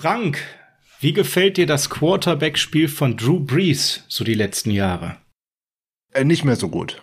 [0.00, 0.42] Frank,
[1.00, 5.18] wie gefällt dir das Quarterback-Spiel von Drew Brees so die letzten Jahre?
[6.14, 7.02] Äh, nicht mehr so gut.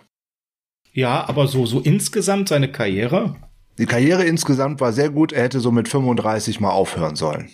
[0.92, 3.36] Ja, aber so, so insgesamt seine Karriere?
[3.78, 5.30] Die Karriere insgesamt war sehr gut.
[5.30, 7.52] Er hätte so mit 35 mal aufhören sollen.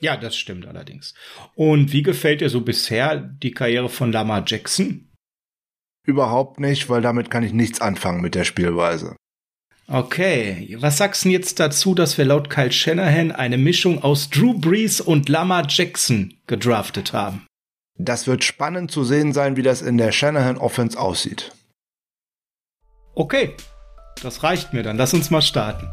[0.00, 1.14] Ja, das stimmt allerdings.
[1.54, 5.10] Und wie gefällt dir so bisher die Karriere von Lamar Jackson?
[6.04, 9.16] Überhaupt nicht, weil damit kann ich nichts anfangen mit der Spielweise.
[9.90, 14.52] Okay, was sagst du jetzt dazu, dass wir laut Kyle Shanahan eine Mischung aus Drew
[14.52, 17.46] Brees und Lamar Jackson gedraftet haben?
[17.96, 21.52] Das wird spannend zu sehen sein, wie das in der Shanahan Offense aussieht.
[23.14, 23.54] Okay,
[24.22, 24.98] das reicht mir dann.
[24.98, 25.90] Lass uns mal starten.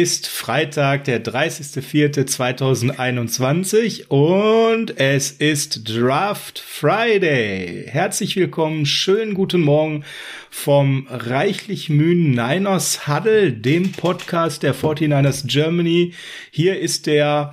[0.00, 7.84] Ist Freitag, der 30.04.2021 und es ist Draft Friday.
[7.88, 10.06] Herzlich willkommen, schönen guten Morgen
[10.48, 16.14] vom reichlich mühen Niners Huddle, dem Podcast der 49ers Germany.
[16.50, 17.52] Hier ist der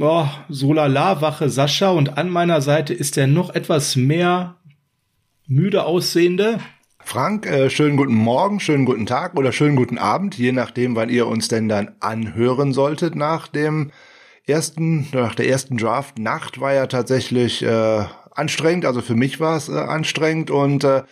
[0.00, 4.56] oh, Solala-wache Sascha und an meiner Seite ist der noch etwas mehr
[5.46, 6.58] müde aussehende
[7.06, 11.08] Frank, äh, schönen guten Morgen, schönen guten Tag oder schönen guten Abend, je nachdem, wann
[11.08, 13.92] ihr uns denn dann anhören solltet nach dem
[14.44, 16.18] ersten, nach der ersten Draft.
[16.18, 21.04] Nacht war ja tatsächlich äh, anstrengend, also für mich war es äh, anstrengend und äh,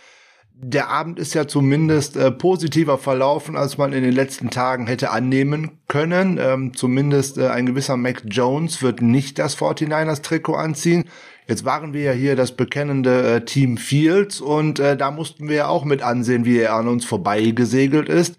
[0.56, 5.10] der Abend ist ja zumindest äh, positiver verlaufen, als man in den letzten Tagen hätte
[5.10, 6.38] annehmen können.
[6.40, 11.04] Ähm, zumindest äh, ein gewisser Mac Jones wird nicht das 49ers Trikot anziehen.
[11.46, 15.56] Jetzt waren wir ja hier das bekennende äh, Team Fields und äh, da mussten wir
[15.56, 18.38] ja auch mit ansehen, wie er an uns vorbeigesegelt ist.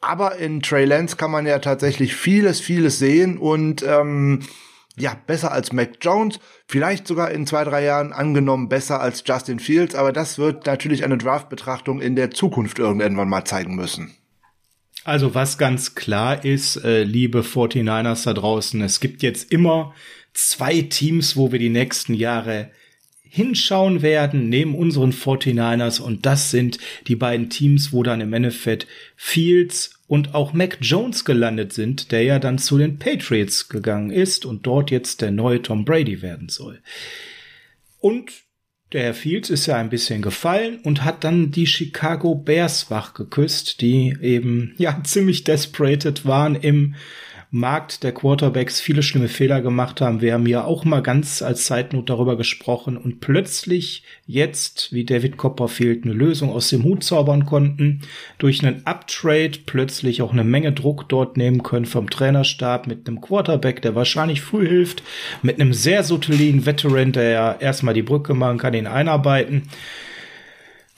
[0.00, 4.40] Aber in Trey Lance kann man ja tatsächlich vieles, vieles sehen und ähm,
[4.96, 9.58] ja, besser als Mac Jones, vielleicht sogar in zwei, drei Jahren angenommen besser als Justin
[9.58, 14.14] Fields, aber das wird natürlich eine Draft-Betrachtung in der Zukunft irgendwann mal zeigen müssen.
[15.04, 19.94] Also was ganz klar ist, äh, liebe 49ers da draußen, es gibt jetzt immer
[20.34, 22.70] zwei Teams, wo wir die nächsten Jahre
[23.22, 26.00] hinschauen werden, neben unseren 49ers.
[26.00, 31.24] Und das sind die beiden Teams, wo dann im Endeffekt Fields und auch Mac Jones
[31.24, 35.62] gelandet sind, der ja dann zu den Patriots gegangen ist und dort jetzt der neue
[35.62, 36.80] Tom Brady werden soll.
[38.00, 38.32] Und
[38.92, 43.14] der Herr Fields ist ja ein bisschen gefallen und hat dann die Chicago Bears wach
[43.14, 46.96] geküsst, die eben ja ziemlich desperated waren im
[47.52, 50.20] Markt der Quarterbacks viele schlimme Fehler gemacht haben.
[50.20, 55.36] Wir haben ja auch mal ganz als Zeitnot darüber gesprochen und plötzlich jetzt, wie David
[55.36, 58.02] Copperfield, eine Lösung aus dem Hut zaubern konnten,
[58.38, 63.20] durch einen Uptrade plötzlich auch eine Menge Druck dort nehmen können vom Trainerstab mit einem
[63.20, 65.02] Quarterback, der wahrscheinlich früh hilft,
[65.42, 69.64] mit einem sehr subtilen Veteran, der ja erstmal die Brücke machen kann, ihn einarbeiten.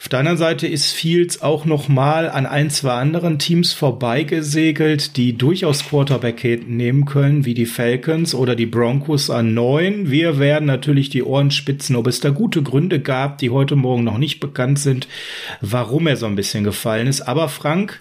[0.03, 5.17] Auf der anderen Seite ist Fields auch noch mal an ein, zwei anderen Teams vorbeigesegelt,
[5.17, 10.11] die durchaus Quarterback nehmen können, wie die Falcons oder die Broncos an neun.
[10.11, 14.03] Wir werden natürlich die Ohren spitzen, ob es da gute Gründe gab, die heute Morgen
[14.03, 15.07] noch nicht bekannt sind,
[15.61, 17.21] warum er so ein bisschen gefallen ist.
[17.21, 18.01] Aber Frank,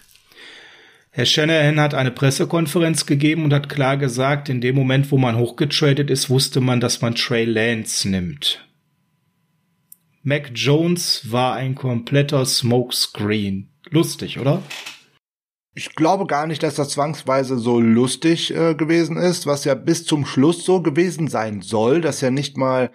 [1.11, 5.37] Herr Shanahan hat eine Pressekonferenz gegeben und hat klar gesagt, in dem Moment, wo man
[5.37, 8.65] hochgetradet ist, wusste man, dass man Trey Lance nimmt.
[10.23, 13.71] Mac Jones war ein kompletter Smokescreen.
[13.89, 14.61] Lustig, oder?
[15.73, 20.05] Ich glaube gar nicht, dass das zwangsweise so lustig äh, gewesen ist, was ja bis
[20.05, 22.91] zum Schluss so gewesen sein soll, dass ja nicht mal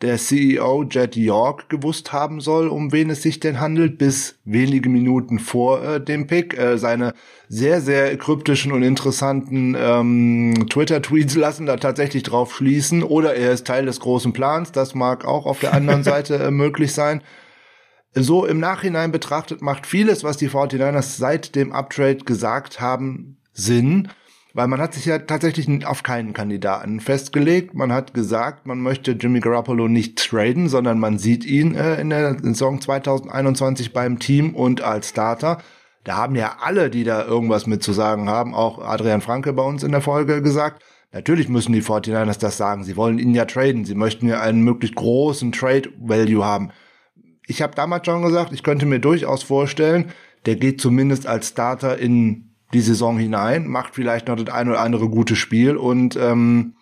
[0.00, 4.88] der CEO Jet York gewusst haben soll, um wen es sich denn handelt, bis wenige
[4.88, 6.56] Minuten vor äh, dem Pick.
[6.56, 7.14] Äh, seine
[7.48, 13.02] sehr, sehr kryptischen und interessanten ähm, Twitter-Tweets lassen da tatsächlich drauf schließen.
[13.02, 14.70] Oder er ist Teil des großen Plans.
[14.70, 17.22] Das mag auch auf der anderen Seite äh, möglich sein.
[18.14, 24.08] So im Nachhinein betrachtet macht vieles, was die 49ers seit dem Uptrade gesagt haben, Sinn
[24.58, 27.74] weil man hat sich ja tatsächlich auf keinen Kandidaten festgelegt.
[27.74, 32.10] Man hat gesagt, man möchte Jimmy Garoppolo nicht traden, sondern man sieht ihn äh, in
[32.10, 35.58] der Saison 2021 beim Team und als Starter.
[36.02, 39.62] Da haben ja alle, die da irgendwas mit zu sagen haben, auch Adrian Franke bei
[39.62, 40.82] uns in der Folge gesagt,
[41.12, 42.82] natürlich müssen die 49ers das sagen.
[42.82, 43.84] Sie wollen ihn ja traden.
[43.84, 46.70] Sie möchten ja einen möglichst großen Trade-Value haben.
[47.46, 50.06] Ich habe damals schon gesagt, ich könnte mir durchaus vorstellen,
[50.46, 54.80] der geht zumindest als Starter in die Saison hinein, macht vielleicht noch das eine oder
[54.80, 56.74] andere gute Spiel und ähm,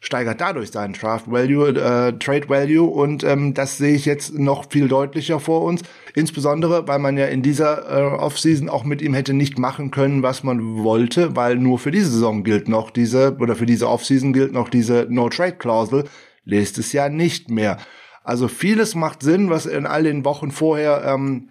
[0.00, 4.70] steigert dadurch seinen Draft Value, äh, Trade Value und ähm, das sehe ich jetzt noch
[4.70, 5.82] viel deutlicher vor uns.
[6.14, 10.22] Insbesondere, weil man ja in dieser äh, Offseason auch mit ihm hätte nicht machen können,
[10.22, 14.32] was man wollte, weil nur für diese Saison gilt noch diese, oder für diese Offseason
[14.32, 16.04] gilt noch diese No-Trade-Klausel,
[16.44, 17.76] lest es ja nicht mehr.
[18.24, 21.50] Also vieles macht Sinn, was in all den Wochen vorher ähm,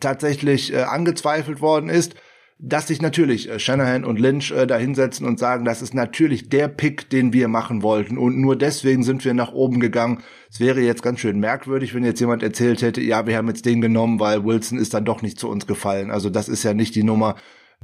[0.00, 2.16] tatsächlich äh, angezweifelt worden ist
[2.64, 6.48] dass sich natürlich äh, Shanahan und Lynch äh, da hinsetzen und sagen, das ist natürlich
[6.48, 10.22] der Pick, den wir machen wollten und nur deswegen sind wir nach oben gegangen.
[10.48, 13.66] Es wäre jetzt ganz schön merkwürdig, wenn jetzt jemand erzählt hätte, ja, wir haben jetzt
[13.66, 16.12] den genommen, weil Wilson ist dann doch nicht zu uns gefallen.
[16.12, 17.34] Also das ist ja nicht die Nummer,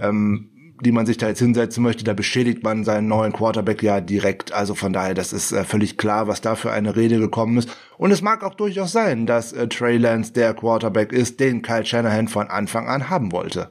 [0.01, 0.51] ähm,
[0.85, 2.05] die man sich da jetzt hinsetzen möchte.
[2.05, 4.53] Da beschädigt man seinen neuen Quarterback ja direkt.
[4.53, 7.77] Also von daher, das ist äh, völlig klar, was da für eine Rede gekommen ist.
[7.97, 11.85] Und es mag auch durchaus sein, dass äh, Trey Lance der Quarterback ist, den Kyle
[11.85, 13.71] Shanahan von Anfang an haben wollte.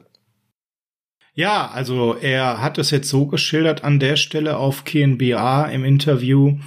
[1.38, 6.58] Ja, also er hat es jetzt so geschildert an der Stelle auf KNBA im Interview,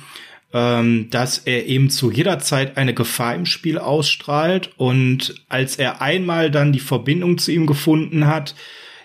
[0.54, 4.70] ähm, dass er eben zu jeder Zeit eine Gefahr im Spiel ausstrahlt.
[4.78, 8.56] Und als er einmal dann die Verbindung zu ihm gefunden hat,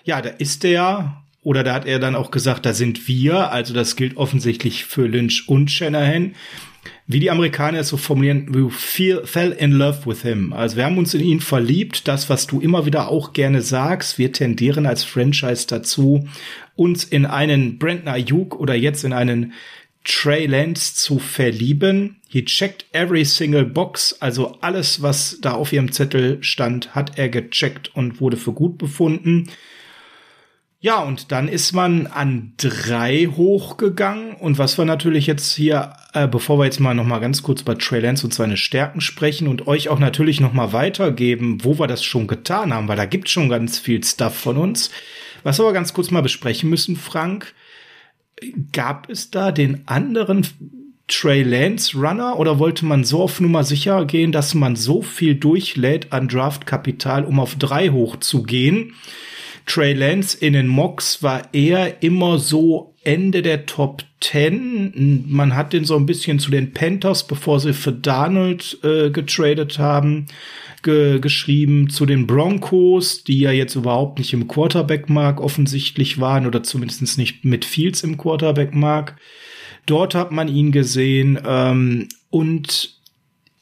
[0.05, 1.21] ja, da ist er.
[1.43, 5.05] Oder da hat er dann auch gesagt, da sind wir, also das gilt offensichtlich für
[5.05, 6.33] Lynch und Shanahan
[7.07, 10.53] wie die Amerikaner es so formulieren, we feel, fell in love with him.
[10.53, 12.07] Also wir haben uns in ihn verliebt.
[12.07, 16.27] Das, was du immer wieder auch gerne sagst, wir tendieren als Franchise dazu,
[16.75, 19.53] uns in einen Brandon Ayuk oder jetzt in einen
[20.03, 22.17] Trey Lance zu verlieben.
[22.29, 27.27] He checked every single box, also alles, was da auf ihrem Zettel stand, hat er
[27.27, 29.49] gecheckt und wurde für gut befunden.
[30.87, 34.35] Ja, und dann ist man an drei hochgegangen.
[34.35, 37.61] Und was wir natürlich jetzt hier, äh, bevor wir jetzt mal noch mal ganz kurz
[37.61, 41.77] bei Trey Lance und seine Stärken sprechen und euch auch natürlich noch mal weitergeben, wo
[41.77, 44.89] wir das schon getan haben, weil da gibt schon ganz viel Stuff von uns.
[45.43, 47.53] Was wir aber ganz kurz mal besprechen müssen, Frank,
[48.71, 50.47] gab es da den anderen
[51.09, 55.35] Trey Lance Runner oder wollte man so auf Nummer sicher gehen, dass man so viel
[55.35, 58.93] durchlädt an Draftkapital, um auf drei hochzugehen?
[59.67, 65.25] Trey Lance in den Mocks war eher immer so Ende der Top 10.
[65.27, 69.77] Man hat den so ein bisschen zu den Panthers, bevor sie für Donald äh, getradet
[69.77, 70.27] haben,
[70.83, 71.89] ge geschrieben.
[71.89, 77.43] Zu den Broncos, die ja jetzt überhaupt nicht im Quarterback-Mark offensichtlich waren oder zumindest nicht
[77.43, 79.17] mit Fields im Quarterback-Mark.
[79.85, 82.97] Dort hat man ihn gesehen ähm, und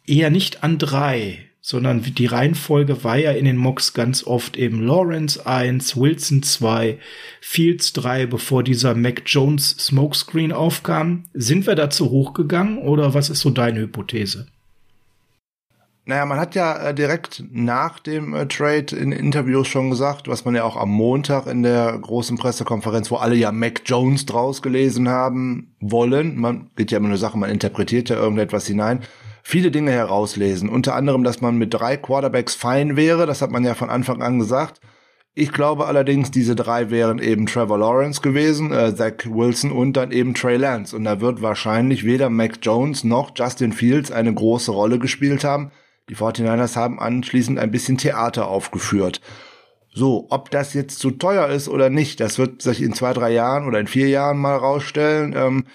[0.06, 4.84] eher nicht an drei sondern die Reihenfolge war ja in den Mocks ganz oft eben
[4.84, 7.00] Lawrence 1, Wilson 2,
[7.42, 11.24] Fields 3, bevor dieser Mac Jones Smokescreen aufkam.
[11.34, 14.46] Sind wir dazu hochgegangen oder was ist so deine Hypothese?
[16.06, 20.46] Naja, man hat ja äh, direkt nach dem äh, Trade in Interviews schon gesagt, was
[20.46, 24.62] man ja auch am Montag in der großen Pressekonferenz, wo alle ja Mac Jones draus
[24.62, 26.40] gelesen haben wollen.
[26.40, 29.00] Man geht ja immer eine Sache, man interpretiert ja irgendetwas hinein
[29.48, 30.70] viele Dinge herauslesen.
[30.70, 33.28] Unter anderem, dass man mit drei Quarterbacks fein wäre.
[33.28, 34.82] Das hat man ja von Anfang an gesagt.
[35.36, 40.12] Ich glaube allerdings, diese drei wären eben Trevor Lawrence gewesen, äh, Zach Wilson und dann
[40.12, 40.96] eben Trey Lance.
[40.96, 45.72] Und da wird wahrscheinlich weder Mac Jones noch Justin Fields eine große Rolle gespielt haben.
[46.10, 49.22] Die 49ers haben anschließend ein bisschen Theater aufgeführt.
[49.94, 53.32] So, ob das jetzt zu teuer ist oder nicht, das wird sich in zwei, drei
[53.32, 55.36] Jahren oder in vier Jahren mal rausstellen.
[55.38, 55.66] Ähm,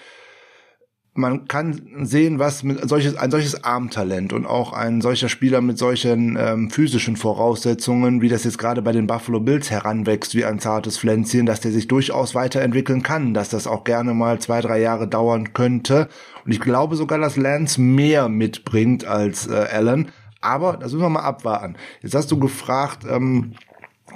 [1.21, 5.77] man kann sehen, was mit solches, ein solches Armtalent und auch ein solcher Spieler mit
[5.77, 10.59] solchen ähm, physischen Voraussetzungen, wie das jetzt gerade bei den Buffalo Bills heranwächst, wie ein
[10.59, 14.81] zartes Pflänzchen, dass der sich durchaus weiterentwickeln kann, dass das auch gerne mal zwei, drei
[14.81, 16.09] Jahre dauern könnte.
[16.43, 20.11] Und ich glaube sogar, dass Lance mehr mitbringt als äh, Allen.
[20.41, 21.75] Aber das müssen wir mal abwarten.
[22.01, 23.53] Jetzt hast du gefragt, ähm,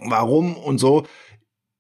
[0.10, 1.06] warum und so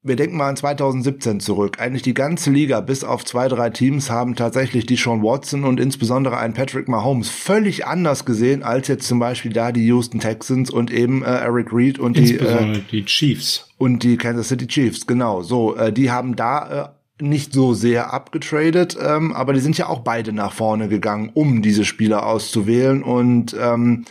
[0.05, 1.79] wir denken mal an 2017 zurück.
[1.79, 5.79] Eigentlich die ganze Liga, bis auf zwei, drei Teams, haben tatsächlich die Sean Watson und
[5.79, 10.69] insbesondere einen Patrick Mahomes völlig anders gesehen, als jetzt zum Beispiel da die Houston Texans
[10.69, 13.67] und eben äh, Eric Reed und die, äh, die Chiefs.
[13.79, 15.41] Und die Kansas City Chiefs, genau.
[15.41, 19.87] So, äh, die haben da äh, nicht so sehr abgetradet, ähm, aber die sind ja
[19.87, 24.05] auch beide nach vorne gegangen, um diese Spieler auszuwählen und ähm,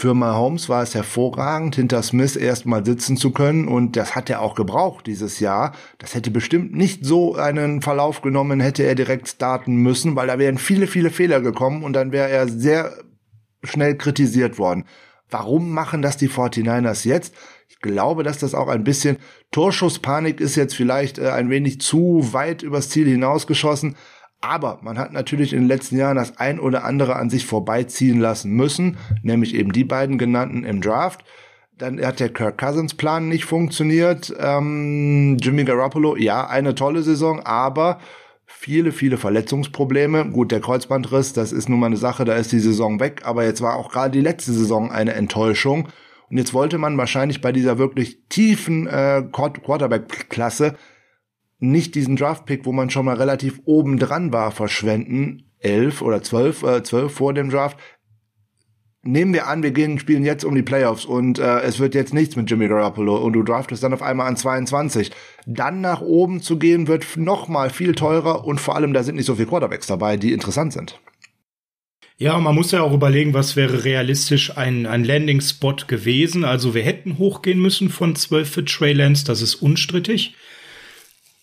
[0.00, 4.40] für Mahomes war es hervorragend, hinter Smith erstmal sitzen zu können und das hat er
[4.40, 5.74] auch gebraucht dieses Jahr.
[5.98, 10.38] Das hätte bestimmt nicht so einen Verlauf genommen, hätte er direkt starten müssen, weil da
[10.38, 12.94] wären viele, viele Fehler gekommen und dann wäre er sehr
[13.62, 14.86] schnell kritisiert worden.
[15.28, 17.34] Warum machen das die 49ers jetzt?
[17.68, 19.18] Ich glaube, dass das auch ein bisschen
[19.50, 23.96] Torschusspanik ist jetzt vielleicht äh, ein wenig zu weit übers Ziel hinausgeschossen.
[24.40, 28.18] Aber man hat natürlich in den letzten Jahren das ein oder andere an sich vorbeiziehen
[28.20, 31.24] lassen müssen, nämlich eben die beiden genannten im Draft.
[31.76, 34.34] Dann hat der Kirk Cousins Plan nicht funktioniert.
[34.38, 37.98] Ähm, Jimmy Garoppolo, ja, eine tolle Saison, aber
[38.46, 40.26] viele, viele Verletzungsprobleme.
[40.30, 43.44] Gut, der Kreuzbandriss, das ist nun mal eine Sache, da ist die Saison weg, aber
[43.44, 45.88] jetzt war auch gerade die letzte Saison eine Enttäuschung.
[46.30, 50.76] Und jetzt wollte man wahrscheinlich bei dieser wirklich tiefen äh, Quarterback-Klasse
[51.60, 55.44] nicht diesen Draft-Pick, wo man schon mal relativ oben dran war, verschwenden.
[55.58, 57.78] Elf oder zwölf, äh, zwölf vor dem Draft.
[59.02, 62.12] Nehmen wir an, wir gehen spielen jetzt um die Playoffs und äh, es wird jetzt
[62.12, 65.10] nichts mit Jimmy Garoppolo und du draftest dann auf einmal an 22.
[65.46, 69.16] Dann nach oben zu gehen wird noch mal viel teurer und vor allem da sind
[69.16, 71.00] nicht so viele Quarterbacks dabei, die interessant sind.
[72.18, 76.44] Ja, man muss ja auch überlegen, was wäre realistisch ein, ein Landing-Spot gewesen.
[76.44, 80.34] Also wir hätten hochgehen müssen von 12 für Trey Lance, das ist unstrittig.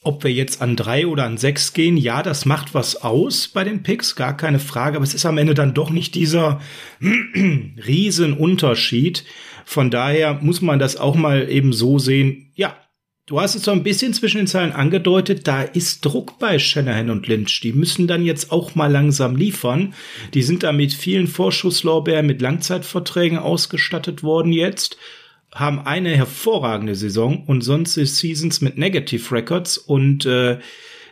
[0.07, 3.65] Ob wir jetzt an drei oder an sechs gehen, ja, das macht was aus bei
[3.65, 6.61] den Picks, gar keine Frage, aber es ist am Ende dann doch nicht dieser
[7.01, 9.25] Riesenunterschied.
[9.65, 12.53] Von daher muss man das auch mal eben so sehen.
[12.55, 12.77] Ja,
[13.25, 17.09] Du hast es so ein bisschen zwischen den Zeilen angedeutet, da ist Druck bei Shanahan
[17.09, 17.59] und Lynch.
[17.59, 19.93] Die müssen dann jetzt auch mal langsam liefern.
[20.33, 24.95] Die sind da mit vielen Vorschusslorbeeren, mit Langzeitverträgen ausgestattet worden jetzt,
[25.59, 30.59] haben eine hervorragende Saison und sonst ist Seasons mit Negative Records und äh,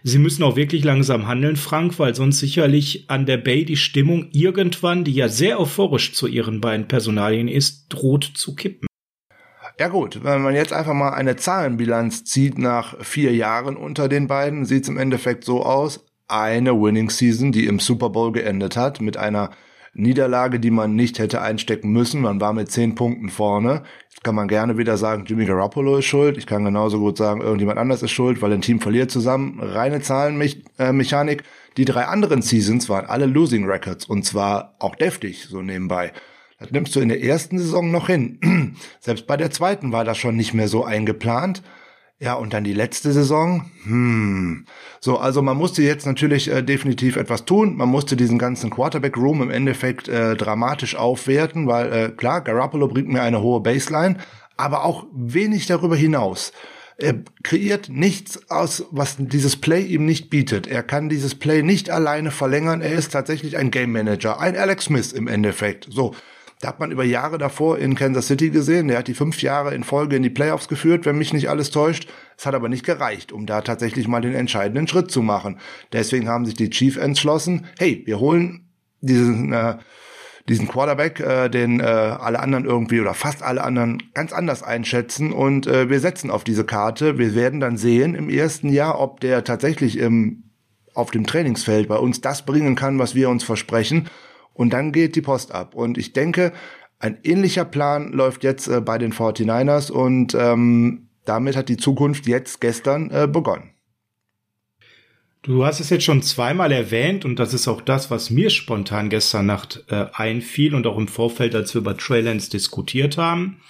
[0.03, 4.29] sie müssen auch wirklich langsam handeln, Frank, weil sonst sicherlich an der Bay die Stimmung
[4.31, 8.87] irgendwann, die ja sehr euphorisch zu ihren beiden Personalien ist, droht zu kippen.
[9.79, 14.27] Ja gut, wenn man jetzt einfach mal eine Zahlenbilanz zieht nach vier Jahren unter den
[14.27, 16.05] beiden, sieht es im Endeffekt so aus.
[16.27, 19.51] Eine Winning Season, die im Super Bowl geendet hat, mit einer
[19.95, 22.21] Niederlage, die man nicht hätte einstecken müssen.
[22.21, 23.83] Man war mit zehn Punkten vorne.
[24.09, 26.37] Jetzt kann man gerne wieder sagen, Jimmy Garoppolo ist schuld.
[26.37, 29.59] Ich kann genauso gut sagen, irgendjemand anders ist schuld, weil ein Team verliert zusammen.
[29.61, 31.43] Reine Zahlenmechanik.
[31.77, 36.11] Die drei anderen Seasons waren alle Losing Records und zwar auch deftig, so nebenbei.
[36.59, 38.75] Das nimmst du in der ersten Saison noch hin.
[38.99, 41.63] Selbst bei der zweiten war das schon nicht mehr so eingeplant.
[42.17, 43.69] Ja, und dann die letzte Saison.
[43.83, 44.65] Hm.
[45.01, 47.75] So, also man musste jetzt natürlich äh, definitiv etwas tun.
[47.75, 53.09] Man musste diesen ganzen Quarterback-Room im Endeffekt äh, dramatisch aufwerten, weil äh, klar, Garoppolo bringt
[53.09, 54.17] mir eine hohe Baseline,
[54.55, 56.53] aber auch wenig darüber hinaus.
[56.97, 60.67] Er kreiert nichts aus, was dieses Play ihm nicht bietet.
[60.67, 62.81] Er kann dieses Play nicht alleine verlängern.
[62.81, 65.87] Er ist tatsächlich ein Game Manager, ein Alex Smith im Endeffekt.
[65.89, 66.15] So.
[66.65, 68.87] Da hat man über Jahre davor in Kansas City gesehen.
[68.87, 71.69] Der hat die fünf Jahre in Folge in die Playoffs geführt, wenn mich nicht alles
[71.69, 72.09] täuscht.
[72.39, 75.59] Es hat aber nicht gereicht, um da tatsächlich mal den entscheidenden Schritt zu machen.
[75.93, 78.67] Deswegen haben sich die Chiefs entschlossen, hey, wir holen
[79.01, 79.77] diesen, äh,
[80.49, 85.33] diesen Quarterback, äh, den äh, alle anderen irgendwie oder fast alle anderen ganz anders einschätzen
[85.33, 87.19] und äh, wir setzen auf diese Karte.
[87.19, 90.41] Wir werden dann sehen im ersten Jahr, ob der tatsächlich im
[90.95, 94.09] auf dem Trainingsfeld bei uns das bringen kann, was wir uns versprechen
[94.55, 95.75] und dann geht die Post ab.
[95.75, 96.51] Und ich denke,
[96.97, 102.25] ein ähnlicher Plan läuft jetzt äh, bei den 49ers und ähm, damit hat die Zukunft
[102.25, 103.71] jetzt gestern äh, begonnen.
[105.43, 109.09] Du hast es jetzt schon zweimal erwähnt und das ist auch das, was mir spontan
[109.11, 113.61] gestern Nacht äh, einfiel und auch im Vorfeld, als wir über Traillands diskutiert haben.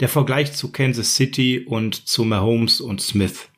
[0.00, 3.50] Der Vergleich zu Kansas City und zu Mahomes und Smith.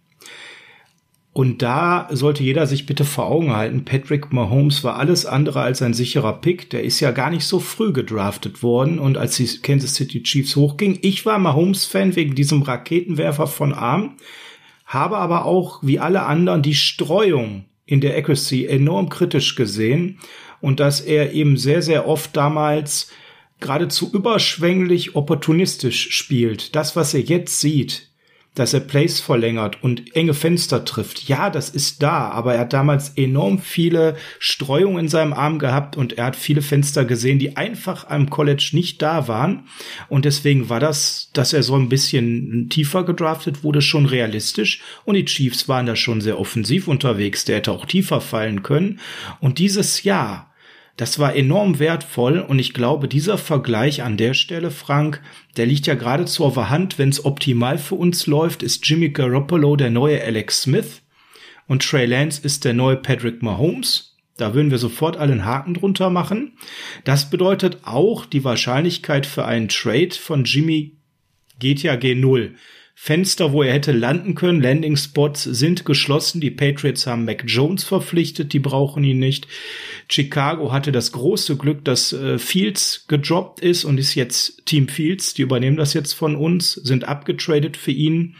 [1.32, 5.80] Und da sollte jeder sich bitte vor Augen halten, Patrick Mahomes war alles andere als
[5.80, 6.70] ein sicherer Pick.
[6.70, 8.98] Der ist ja gar nicht so früh gedraftet worden.
[8.98, 14.16] Und als die Kansas City Chiefs hochging, ich war Mahomes-Fan wegen diesem Raketenwerfer von Arm,
[14.86, 20.18] habe aber auch, wie alle anderen, die Streuung in der Accuracy enorm kritisch gesehen
[20.60, 23.10] und dass er eben sehr, sehr oft damals
[23.60, 26.74] geradezu überschwänglich opportunistisch spielt.
[26.74, 28.09] Das, was er jetzt sieht,
[28.54, 31.28] dass er Plays verlängert und enge Fenster trifft.
[31.28, 35.96] Ja, das ist da, aber er hat damals enorm viele Streuungen in seinem Arm gehabt
[35.96, 39.68] und er hat viele Fenster gesehen, die einfach am College nicht da waren.
[40.08, 44.82] Und deswegen war das, dass er so ein bisschen tiefer gedraftet wurde, schon realistisch.
[45.04, 47.44] Und die Chiefs waren da schon sehr offensiv unterwegs.
[47.44, 48.98] Der hätte auch tiefer fallen können.
[49.40, 50.49] Und dieses Jahr
[51.00, 55.22] das war enorm wertvoll und ich glaube, dieser Vergleich an der Stelle, Frank,
[55.56, 59.08] der liegt ja geradezu auf der Hand, wenn es optimal für uns läuft, ist Jimmy
[59.08, 61.00] Garoppolo der neue Alex Smith
[61.66, 64.18] und Trey Lance ist der neue Patrick Mahomes.
[64.36, 66.52] Da würden wir sofort allen Haken drunter machen.
[67.04, 70.98] Das bedeutet auch, die Wahrscheinlichkeit für einen Trade von Jimmy
[71.58, 72.50] geht ja G0.
[72.94, 76.40] Fenster, wo er hätte landen können, Landing Spots sind geschlossen.
[76.40, 79.48] Die Patriots haben Mac Jones verpflichtet, die brauchen ihn nicht.
[80.08, 85.32] Chicago hatte das große Glück, dass äh, Fields gedroppt ist und ist jetzt Team Fields.
[85.34, 88.36] Die übernehmen das jetzt von uns, sind abgetradet für ihn.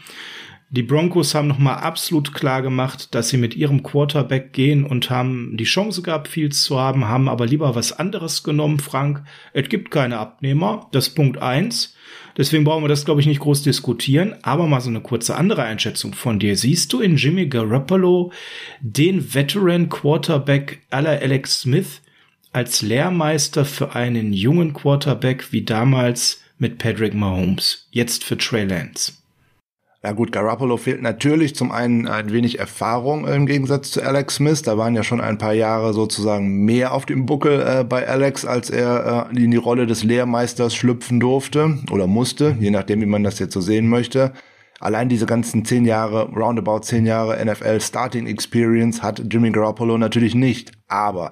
[0.73, 5.57] Die Broncos haben nochmal absolut klar gemacht, dass sie mit ihrem Quarterback gehen und haben
[5.57, 9.21] die Chance gehabt, Fields zu haben, haben aber lieber was anderes genommen, Frank.
[9.51, 10.87] Es gibt keine Abnehmer.
[10.93, 11.93] Das ist Punkt eins.
[12.37, 14.35] Deswegen brauchen wir das, glaube ich, nicht groß diskutieren.
[14.43, 16.55] Aber mal so eine kurze andere Einschätzung von dir.
[16.55, 18.31] Siehst du in Jimmy Garoppolo
[18.79, 22.01] den Veteran Quarterback aller Alex Smith
[22.53, 27.89] als Lehrmeister für einen jungen Quarterback wie damals mit Patrick Mahomes?
[27.91, 29.20] Jetzt für Trey Lance.
[30.03, 34.63] Ja gut, Garoppolo fehlt natürlich zum einen ein wenig Erfahrung im Gegensatz zu Alex Smith.
[34.63, 38.43] Da waren ja schon ein paar Jahre sozusagen mehr auf dem Buckel äh, bei Alex,
[38.43, 43.05] als er äh, in die Rolle des Lehrmeisters schlüpfen durfte oder musste, je nachdem, wie
[43.05, 44.33] man das jetzt so sehen möchte.
[44.79, 50.33] Allein diese ganzen zehn Jahre, roundabout zehn Jahre NFL Starting Experience hat Jimmy Garoppolo natürlich
[50.33, 50.71] nicht.
[50.87, 51.31] Aber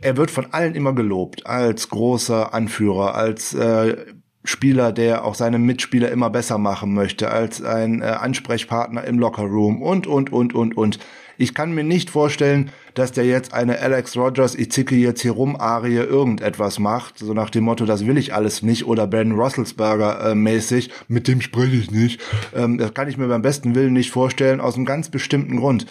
[0.00, 3.96] er wird von allen immer gelobt als großer Anführer, als äh,
[4.44, 9.82] Spieler, der auch seine Mitspieler immer besser machen möchte, als ein äh, Ansprechpartner im Lockerroom
[9.82, 10.98] und, und, und, und, und.
[11.36, 15.32] Ich kann mir nicht vorstellen, dass der jetzt eine Alex Rogers, ich zicke jetzt hier
[15.32, 19.32] rum, Arie irgendetwas macht, so nach dem Motto, das will ich alles nicht, oder Ben
[19.32, 22.20] Russelsberger äh, mäßig, mit dem spreche ich nicht.
[22.54, 25.86] Ähm, das kann ich mir beim besten Willen nicht vorstellen, aus einem ganz bestimmten Grund.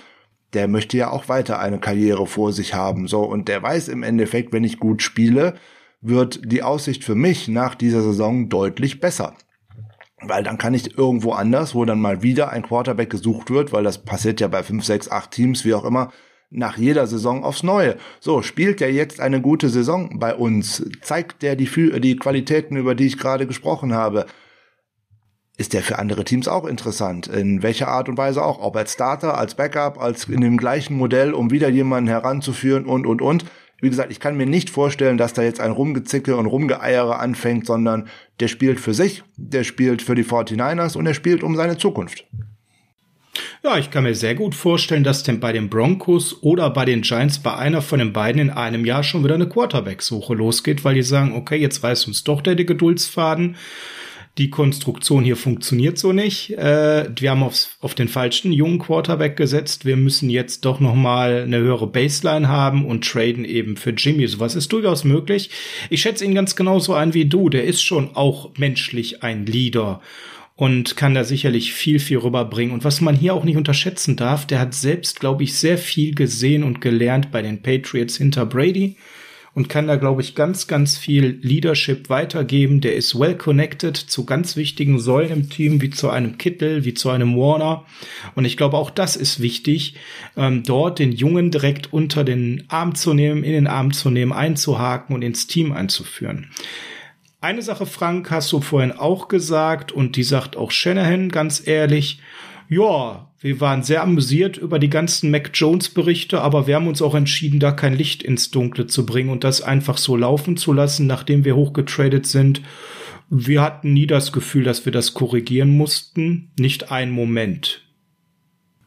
[0.53, 4.03] Der möchte ja auch weiter eine Karriere vor sich haben, so, und der weiß im
[4.03, 5.55] Endeffekt, wenn ich gut spiele,
[6.03, 9.35] wird die Aussicht für mich nach dieser Saison deutlich besser.
[10.21, 13.83] Weil dann kann ich irgendwo anders, wo dann mal wieder ein Quarterback gesucht wird, weil
[13.83, 16.11] das passiert ja bei 5, 6, 8 Teams, wie auch immer,
[16.49, 17.97] nach jeder Saison aufs Neue.
[18.19, 20.85] So, spielt der jetzt eine gute Saison bei uns?
[21.01, 21.69] Zeigt der die,
[21.99, 24.27] die Qualitäten, über die ich gerade gesprochen habe?
[25.57, 27.27] Ist der für andere Teams auch interessant?
[27.27, 28.59] In welcher Art und Weise auch?
[28.59, 33.05] Ob als Starter, als Backup, als in dem gleichen Modell, um wieder jemanden heranzuführen und,
[33.05, 33.45] und, und.
[33.83, 37.65] Wie gesagt, ich kann mir nicht vorstellen, dass da jetzt ein Rumgezicke und Rumgeeiere anfängt,
[37.65, 38.07] sondern
[38.39, 42.25] der spielt für sich, der spielt für die 49ers und er spielt um seine Zukunft.
[43.61, 47.01] Ja, ich kann mir sehr gut vorstellen, dass denn bei den Broncos oder bei den
[47.01, 50.95] Giants bei einer von den beiden in einem Jahr schon wieder eine Quarterback-Suche losgeht, weil
[50.95, 53.57] die sagen, okay, jetzt weiß uns doch der Geduldsfaden
[54.37, 56.51] die Konstruktion hier funktioniert so nicht.
[56.57, 59.85] Äh, wir haben aufs, auf den falschen jungen Quarterback gesetzt.
[59.85, 64.27] Wir müssen jetzt doch noch mal eine höhere Baseline haben und traden eben für Jimmy.
[64.27, 65.51] Sowas ist durchaus möglich.
[65.91, 67.49] Ich schätze ihn ganz genauso ein wie du.
[67.49, 70.01] Der ist schon auch menschlich ein Leader
[70.55, 72.73] und kann da sicherlich viel, viel rüberbringen.
[72.73, 76.15] Und was man hier auch nicht unterschätzen darf, der hat selbst, glaube ich, sehr viel
[76.15, 78.95] gesehen und gelernt bei den Patriots hinter Brady
[79.55, 82.81] und kann da, glaube ich, ganz, ganz viel Leadership weitergeben.
[82.81, 86.93] Der ist well connected zu ganz wichtigen Säulen im Team, wie zu einem Kittel, wie
[86.93, 87.85] zu einem Warner.
[88.35, 89.95] Und ich glaube, auch das ist wichtig,
[90.35, 94.33] ähm, dort den Jungen direkt unter den Arm zu nehmen, in den Arm zu nehmen,
[94.33, 96.49] einzuhaken und ins Team einzuführen.
[97.39, 102.19] Eine Sache, Frank, hast du vorhin auch gesagt und die sagt auch Shanahan ganz ehrlich,
[102.69, 107.01] ja, wir waren sehr amüsiert über die ganzen Mac Jones Berichte, aber wir haben uns
[107.01, 110.71] auch entschieden, da kein Licht ins Dunkle zu bringen und das einfach so laufen zu
[110.71, 112.61] lassen, nachdem wir hochgetradet sind.
[113.29, 116.51] Wir hatten nie das Gefühl, dass wir das korrigieren mussten.
[116.57, 117.81] Nicht ein Moment.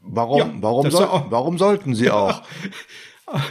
[0.00, 0.38] Warum?
[0.38, 2.42] Ja, warum, soll, warum sollten sie auch?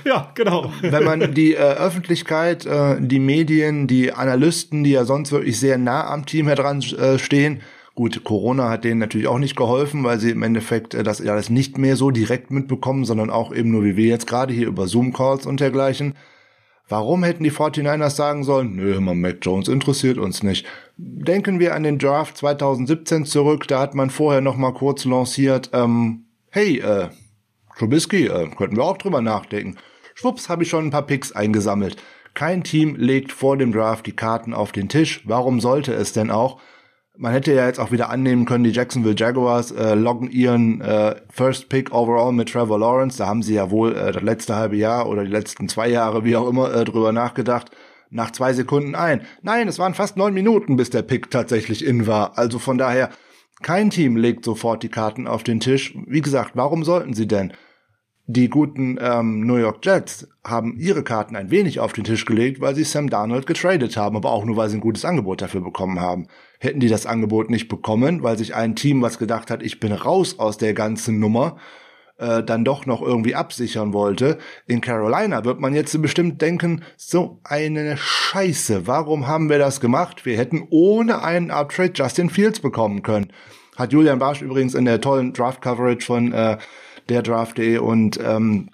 [0.05, 0.71] Ja, genau.
[0.79, 5.77] Wenn man die äh, Öffentlichkeit, äh, die Medien, die Analysten, die ja sonst wirklich sehr
[5.77, 7.61] nah am Team heran äh, stehen,
[7.95, 11.49] Gut, Corona hat denen natürlich auch nicht geholfen, weil sie im Endeffekt äh, das alles
[11.49, 14.87] nicht mehr so direkt mitbekommen, sondern auch eben nur wie wir jetzt gerade hier über
[14.87, 16.13] Zoom-Calls und dergleichen.
[16.89, 20.67] Warum hätten die 49ers sagen sollen, nö, man, Mac Jones interessiert uns nicht.
[20.97, 25.69] Denken wir an den Draft 2017 zurück, da hat man vorher noch mal kurz lanciert,
[25.73, 27.07] ähm, hey, äh,
[27.79, 29.77] Trubisky, äh, könnten wir auch drüber nachdenken.
[30.13, 31.95] Schwupps, habe ich schon ein paar Picks eingesammelt.
[32.33, 35.21] Kein Team legt vor dem Draft die Karten auf den Tisch.
[35.25, 36.59] Warum sollte es denn auch?
[37.17, 41.15] Man hätte ja jetzt auch wieder annehmen können, die Jacksonville Jaguars äh, loggen ihren äh,
[41.29, 43.17] First Pick overall mit Trevor Lawrence.
[43.17, 46.25] Da haben sie ja wohl äh, das letzte halbe Jahr oder die letzten zwei Jahre,
[46.25, 47.71] wie auch immer, äh, drüber nachgedacht.
[48.09, 49.21] Nach zwei Sekunden ein.
[49.41, 52.37] Nein, es waren fast neun Minuten, bis der Pick tatsächlich in war.
[52.37, 53.09] Also von daher,
[53.61, 55.97] kein Team legt sofort die Karten auf den Tisch.
[56.05, 57.53] Wie gesagt, warum sollten sie denn?
[58.27, 62.59] Die guten ähm, New York Jets haben ihre Karten ein wenig auf den Tisch gelegt,
[62.59, 65.61] weil sie Sam Darnold getradet haben, aber auch nur, weil sie ein gutes Angebot dafür
[65.61, 66.27] bekommen haben.
[66.57, 69.91] Hätten die das Angebot nicht bekommen, weil sich ein Team, was gedacht hat, ich bin
[69.91, 71.57] raus aus der ganzen Nummer,
[72.17, 74.39] äh, dann doch noch irgendwie absichern wollte.
[74.65, 80.25] In Carolina wird man jetzt bestimmt denken, so eine Scheiße, warum haben wir das gemacht?
[80.25, 83.31] Wir hätten ohne einen Uptrade Justin Fields bekommen können.
[83.75, 86.57] Hat Julian Barsch übrigens in der tollen Draft-Coverage von äh,
[87.09, 88.69] der Draft.de und ähm,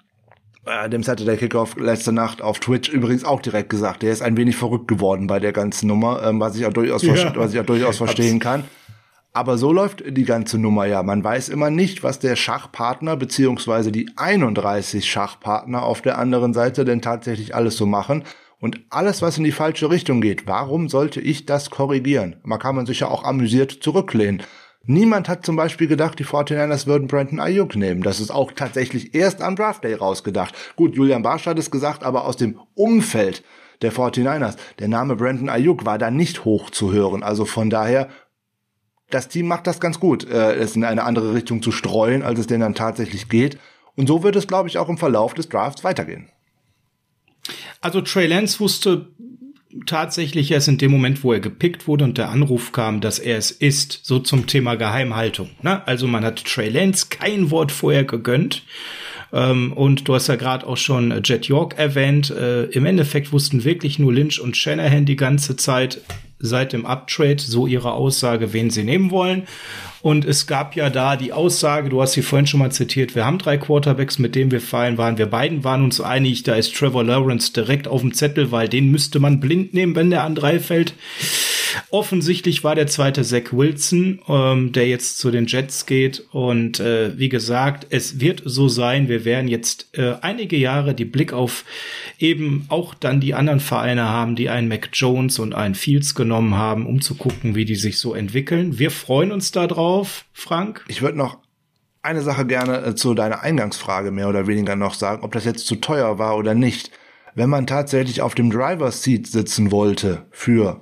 [0.64, 4.02] äh, dem Saturday Kickoff letzte Nacht auf Twitch übrigens auch direkt gesagt.
[4.02, 7.02] Der ist ein wenig verrückt geworden bei der ganzen Nummer, ähm, was ich auch durchaus,
[7.02, 7.34] ja.
[7.34, 8.64] was ich auch durchaus verstehen kann.
[9.34, 11.02] Aber so läuft die ganze Nummer ja.
[11.02, 16.84] Man weiß immer nicht, was der Schachpartner beziehungsweise die 31 Schachpartner auf der anderen Seite
[16.84, 18.24] denn tatsächlich alles so machen.
[18.60, 22.36] Und alles, was in die falsche Richtung geht, warum sollte ich das korrigieren?
[22.44, 24.42] Man kann man sich ja auch amüsiert zurücklehnen.
[24.84, 28.02] Niemand hat zum Beispiel gedacht, die 49ers würden Brandon Ayuk nehmen.
[28.02, 30.54] Das ist auch tatsächlich erst am Draft Day rausgedacht.
[30.74, 33.44] Gut, Julian Barsch hat es gesagt, aber aus dem Umfeld
[33.82, 34.56] der 49ers.
[34.80, 37.22] Der Name Brandon Ayuk war da nicht hoch zu hören.
[37.22, 38.08] Also von daher,
[39.10, 42.40] das Team macht das ganz gut, äh, es in eine andere Richtung zu streuen, als
[42.40, 43.58] es denn dann tatsächlich geht.
[43.94, 46.28] Und so wird es, glaube ich, auch im Verlauf des Drafts weitergehen.
[47.80, 49.10] Also Trey Lance wusste
[49.86, 53.38] tatsächlich erst in dem Moment, wo er gepickt wurde und der Anruf kam, dass er
[53.38, 55.50] es ist, so zum Thema Geheimhaltung.
[55.62, 55.86] Ne?
[55.86, 58.62] Also man hat Trey Lance kein Wort vorher gegönnt.
[59.32, 62.30] Ähm, und du hast ja gerade auch schon Jet York erwähnt.
[62.30, 66.00] Äh, Im Endeffekt wussten wirklich nur Lynch und Shanahan die ganze Zeit
[66.38, 69.44] seit dem Uptrade, so ihre Aussage, wen sie nehmen wollen.
[70.02, 73.24] Und es gab ja da die Aussage, du hast sie vorhin schon mal zitiert, wir
[73.24, 75.16] haben drei Quarterbacks, mit denen wir fallen waren.
[75.16, 78.90] Wir beiden waren uns einig, da ist Trevor Lawrence direkt auf dem Zettel, weil den
[78.90, 80.94] müsste man blind nehmen, wenn der an drei fällt.
[81.92, 86.26] Offensichtlich war der zweite Zach Wilson, ähm, der jetzt zu den Jets geht.
[86.32, 91.04] Und äh, wie gesagt, es wird so sein, wir werden jetzt äh, einige Jahre die
[91.04, 91.66] Blick auf
[92.18, 96.56] eben auch dann die anderen Vereine haben, die einen Mac Jones und einen Fields genommen
[96.56, 98.78] haben, um zu gucken, wie die sich so entwickeln.
[98.78, 100.86] Wir freuen uns darauf, Frank.
[100.88, 101.40] Ich würde noch
[102.00, 105.66] eine Sache gerne äh, zu deiner Eingangsfrage mehr oder weniger noch sagen, ob das jetzt
[105.66, 106.90] zu teuer war oder nicht.
[107.34, 110.80] Wenn man tatsächlich auf dem Driver's Seat sitzen wollte für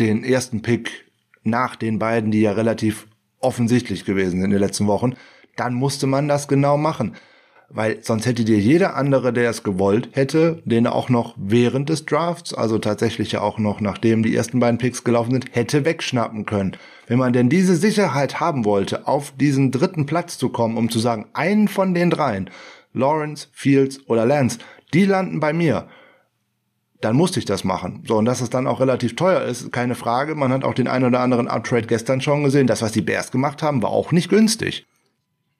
[0.00, 1.04] den ersten Pick
[1.42, 3.06] nach den beiden, die ja relativ
[3.40, 5.14] offensichtlich gewesen sind in den letzten Wochen,
[5.56, 7.14] dann musste man das genau machen.
[7.70, 12.04] Weil sonst hätte dir jeder andere, der es gewollt hätte, den auch noch während des
[12.04, 16.46] Drafts, also tatsächlich ja auch noch nachdem die ersten beiden Picks gelaufen sind, hätte wegschnappen
[16.46, 16.76] können.
[17.06, 20.98] Wenn man denn diese Sicherheit haben wollte, auf diesen dritten Platz zu kommen, um zu
[20.98, 22.50] sagen, einen von den dreien,
[22.92, 24.58] Lawrence, Fields oder Lance,
[24.92, 25.88] die landen bei mir,
[27.04, 28.02] dann musste ich das machen.
[28.06, 30.34] So, und dass es dann auch relativ teuer ist, keine Frage.
[30.34, 32.66] Man hat auch den einen oder anderen Uptrade gestern schon gesehen.
[32.66, 34.86] Das, was die Bears gemacht haben, war auch nicht günstig.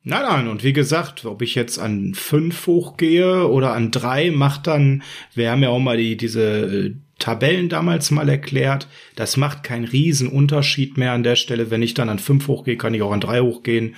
[0.07, 4.67] Nein, nein, und wie gesagt, ob ich jetzt an fünf hochgehe oder an drei, macht
[4.67, 5.03] dann,
[5.35, 9.85] wir haben ja auch mal die, diese äh, Tabellen damals mal erklärt, das macht keinen
[9.85, 11.71] riesen Unterschied mehr an der Stelle.
[11.71, 13.95] Wenn ich dann an fünf hochgehe, kann ich auch an drei hochgehen.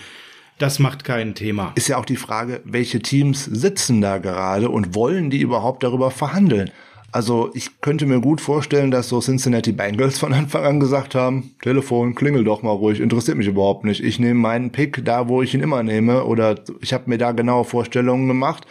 [0.58, 1.72] Das macht kein Thema.
[1.74, 6.10] Ist ja auch die Frage, welche Teams sitzen da gerade und wollen die überhaupt darüber
[6.10, 6.70] verhandeln?
[7.16, 11.54] Also ich könnte mir gut vorstellen, dass so Cincinnati Bengals von Anfang an gesagt haben,
[11.62, 14.04] Telefon, klingel doch mal ruhig, interessiert mich überhaupt nicht.
[14.04, 17.32] Ich nehme meinen Pick da, wo ich ihn immer nehme oder ich habe mir da
[17.32, 18.66] genaue Vorstellungen gemacht.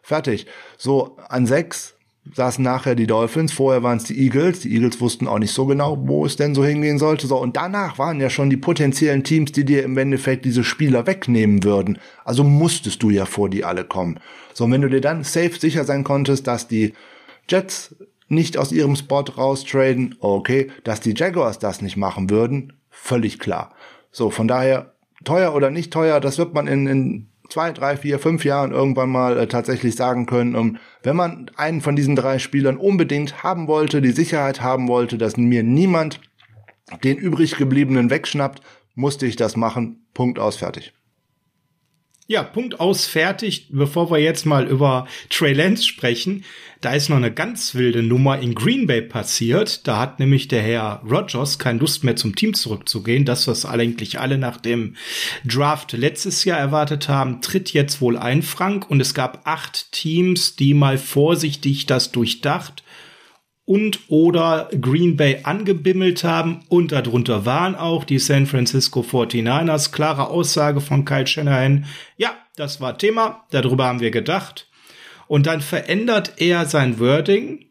[0.00, 0.46] Fertig.
[0.78, 1.92] So, an sechs
[2.34, 4.60] saßen nachher die Dolphins, vorher waren es die Eagles.
[4.60, 7.26] Die Eagles wussten auch nicht so genau, wo es denn so hingehen sollte.
[7.26, 11.06] So, und danach waren ja schon die potenziellen Teams, die dir im Endeffekt diese Spieler
[11.06, 11.98] wegnehmen würden.
[12.24, 14.18] Also musstest du ja vor die alle kommen.
[14.54, 16.94] So, und wenn du dir dann safe sicher sein konntest, dass die
[17.50, 17.96] Jets
[18.28, 23.74] nicht aus ihrem Spot raustraden, okay, dass die Jaguars das nicht machen würden, völlig klar.
[24.12, 28.18] So, von daher, teuer oder nicht teuer, das wird man in, in zwei, drei, vier,
[28.18, 30.54] fünf Jahren irgendwann mal äh, tatsächlich sagen können.
[30.54, 35.18] Um, wenn man einen von diesen drei Spielern unbedingt haben wollte, die Sicherheit haben wollte,
[35.18, 36.20] dass mir niemand
[37.04, 38.62] den übrig gebliebenen wegschnappt,
[38.94, 40.06] musste ich das machen.
[40.14, 40.92] Punkt aus, fertig.
[42.30, 43.66] Ja, Punkt aus, fertig.
[43.70, 46.44] Bevor wir jetzt mal über Trey Lance sprechen,
[46.80, 49.84] da ist noch eine ganz wilde Nummer in Green Bay passiert.
[49.88, 53.24] Da hat nämlich der Herr Rogers keine Lust mehr zum Team zurückzugehen.
[53.24, 54.94] Das, was eigentlich alle nach dem
[55.44, 58.88] Draft letztes Jahr erwartet haben, tritt jetzt wohl ein, Frank.
[58.88, 62.84] Und es gab acht Teams, die mal vorsichtig das durchdacht
[63.70, 66.62] und oder Green Bay angebimmelt haben.
[66.68, 69.92] Und darunter waren auch die San Francisco 49ers.
[69.92, 71.84] Klare Aussage von Kyle Shanahan.
[72.16, 73.46] Ja, das war Thema.
[73.52, 74.66] Darüber haben wir gedacht.
[75.28, 77.66] Und dann verändert er sein Wording.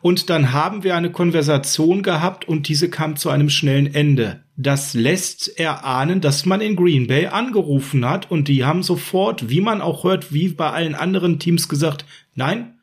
[0.00, 4.44] Und dann haben wir eine Konversation gehabt und diese kam zu einem schnellen Ende.
[4.56, 9.60] Das lässt erahnen, dass man in Green Bay angerufen hat und die haben sofort, wie
[9.60, 12.73] man auch hört, wie bei allen anderen Teams gesagt, nein,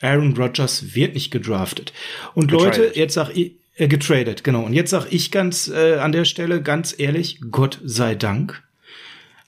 [0.00, 1.92] Aaron Rodgers wird nicht gedraftet.
[2.34, 2.78] Und getradet.
[2.78, 4.62] Leute, jetzt sag ich, äh, getradet, genau.
[4.64, 8.62] Und jetzt sag ich ganz äh, an der Stelle ganz ehrlich, Gott sei Dank,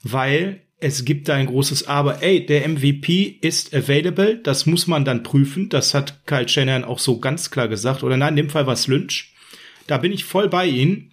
[0.03, 2.23] weil es gibt da ein großes Aber.
[2.23, 5.69] Ey, der MVP ist available, das muss man dann prüfen.
[5.69, 8.03] Das hat Kyle Shannon auch so ganz klar gesagt.
[8.03, 9.33] Oder nein, in dem Fall war es Lynch.
[9.87, 11.08] Da bin ich voll bei Ihnen.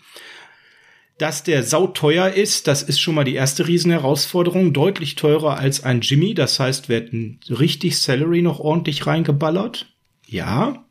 [1.18, 4.74] Dass der sauteuer ist, das ist schon mal die erste Riesenherausforderung.
[4.74, 6.34] Deutlich teurer als ein Jimmy.
[6.34, 9.86] Das heißt, wir hätten richtig Salary noch ordentlich reingeballert.
[10.26, 10.84] Ja.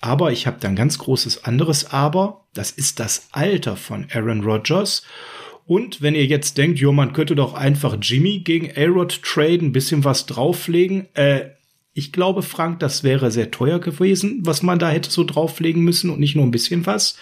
[0.00, 2.44] Aber ich habe da ein ganz großes anderes Aber.
[2.54, 5.02] Das ist das Alter von Aaron Rodgers.
[5.66, 10.04] Und wenn ihr jetzt denkt, jo, man könnte doch einfach Jimmy gegen A-Rod traden, bisschen
[10.04, 11.50] was drauflegen, äh,
[11.98, 16.10] Ich glaube, Frank, das wäre sehr teuer gewesen, was man da hätte so drauflegen müssen
[16.10, 17.16] und nicht nur ein bisschen was.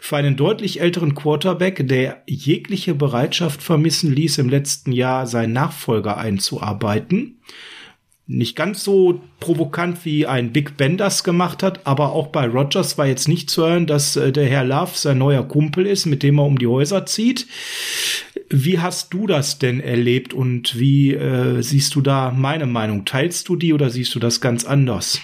[0.00, 6.16] Für einen deutlich älteren Quarterback, der jegliche Bereitschaft vermissen ließ, im letzten Jahr seinen Nachfolger
[6.16, 7.36] einzuarbeiten.
[8.26, 12.96] Nicht ganz so provokant wie ein Big Ben das gemacht hat, aber auch bei Rogers
[12.96, 16.22] war jetzt nicht zu hören, dass äh, der Herr Love sein neuer Kumpel ist, mit
[16.22, 17.46] dem er um die Häuser zieht.
[18.56, 23.04] Wie hast du das denn erlebt und wie äh, siehst du da meine Meinung?
[23.04, 25.20] Teilst du die oder siehst du das ganz anders?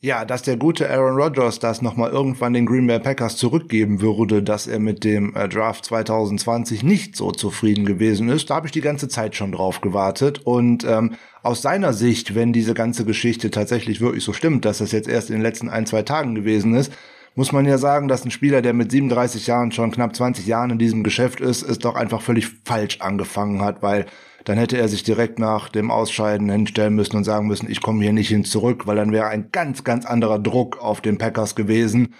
[0.00, 4.42] Ja, dass der gute Aaron Rodgers das nochmal irgendwann den Green Bay Packers zurückgeben würde,
[4.42, 8.72] dass er mit dem äh, Draft 2020 nicht so zufrieden gewesen ist, da habe ich
[8.72, 10.40] die ganze Zeit schon drauf gewartet.
[10.42, 14.92] Und ähm, aus seiner Sicht, wenn diese ganze Geschichte tatsächlich wirklich so stimmt, dass das
[14.92, 16.94] jetzt erst in den letzten ein, zwei Tagen gewesen ist,
[17.34, 20.70] muss man ja sagen, dass ein Spieler, der mit 37 Jahren schon knapp 20 Jahren
[20.70, 24.06] in diesem Geschäft ist, es doch einfach völlig falsch angefangen hat, weil
[24.44, 28.02] dann hätte er sich direkt nach dem Ausscheiden hinstellen müssen und sagen müssen, ich komme
[28.02, 31.54] hier nicht hin zurück, weil dann wäre ein ganz, ganz anderer Druck auf den Packers
[31.54, 32.14] gewesen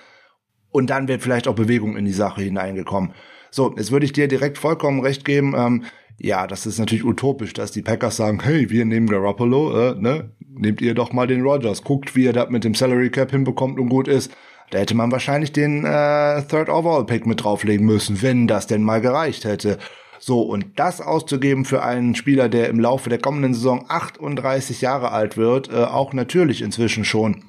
[0.71, 3.13] und dann wäre vielleicht auch Bewegung in die Sache hineingekommen.
[3.51, 5.55] So, jetzt würde ich dir direkt vollkommen recht geben.
[5.57, 5.85] Ähm,
[6.17, 10.31] ja, das ist natürlich utopisch, dass die Packers sagen, hey, wir nehmen Garoppolo, äh, ne?
[10.55, 13.79] Nehmt ihr doch mal den Rogers, guckt, wie er das mit dem Salary Cap hinbekommt
[13.79, 14.31] und gut ist.
[14.73, 18.83] Da hätte man wahrscheinlich den äh, Third Overall Pick mit drauflegen müssen, wenn das denn
[18.83, 19.77] mal gereicht hätte.
[20.19, 25.13] So, und das auszugeben für einen Spieler, der im Laufe der kommenden Saison 38 Jahre
[25.13, 27.45] alt wird, äh, auch natürlich inzwischen schon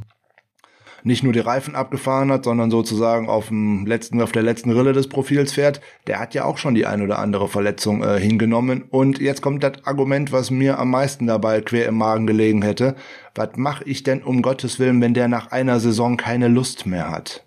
[1.03, 4.93] nicht nur die Reifen abgefahren hat, sondern sozusagen auf dem letzten, auf der letzten Rille
[4.93, 8.83] des Profils fährt, der hat ja auch schon die ein oder andere Verletzung äh, hingenommen.
[8.89, 12.95] Und jetzt kommt das Argument, was mir am meisten dabei quer im Magen gelegen hätte.
[13.35, 17.09] Was mache ich denn um Gottes Willen, wenn der nach einer Saison keine Lust mehr
[17.09, 17.45] hat?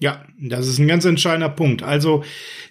[0.00, 1.82] Ja, das ist ein ganz entscheidender Punkt.
[1.82, 2.24] Also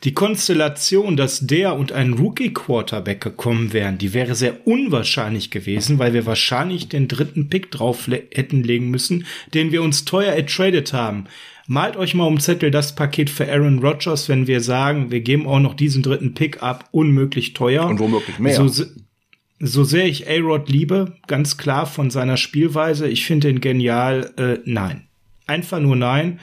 [0.03, 6.13] die Konstellation, dass der und ein Rookie-Quarterback gekommen wären, die wäre sehr unwahrscheinlich gewesen, weil
[6.13, 11.25] wir wahrscheinlich den dritten Pick drauf hätten legen müssen, den wir uns teuer ertradet haben.
[11.67, 15.45] Malt euch mal um Zettel das Paket für Aaron Rodgers, wenn wir sagen, wir geben
[15.45, 17.85] auch noch diesen dritten Pick ab, unmöglich teuer.
[17.85, 18.55] Und womöglich mehr.
[18.55, 18.85] So,
[19.59, 24.57] so sehr ich A-Rod liebe, ganz klar von seiner Spielweise, ich finde ihn genial, äh,
[24.65, 25.08] nein.
[25.49, 26.39] Einfach nur nein.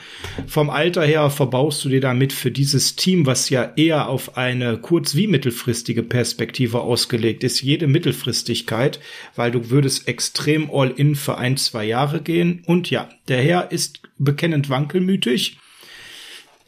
[0.49, 4.79] Vom Alter her verbaust du dir damit für dieses Team, was ja eher auf eine
[4.79, 8.99] kurz- wie mittelfristige Perspektive ausgelegt ist, jede Mittelfristigkeit,
[9.37, 12.65] weil du würdest extrem all in für ein, zwei Jahre gehen.
[12.67, 15.57] Und ja, der Herr ist bekennend wankelmütig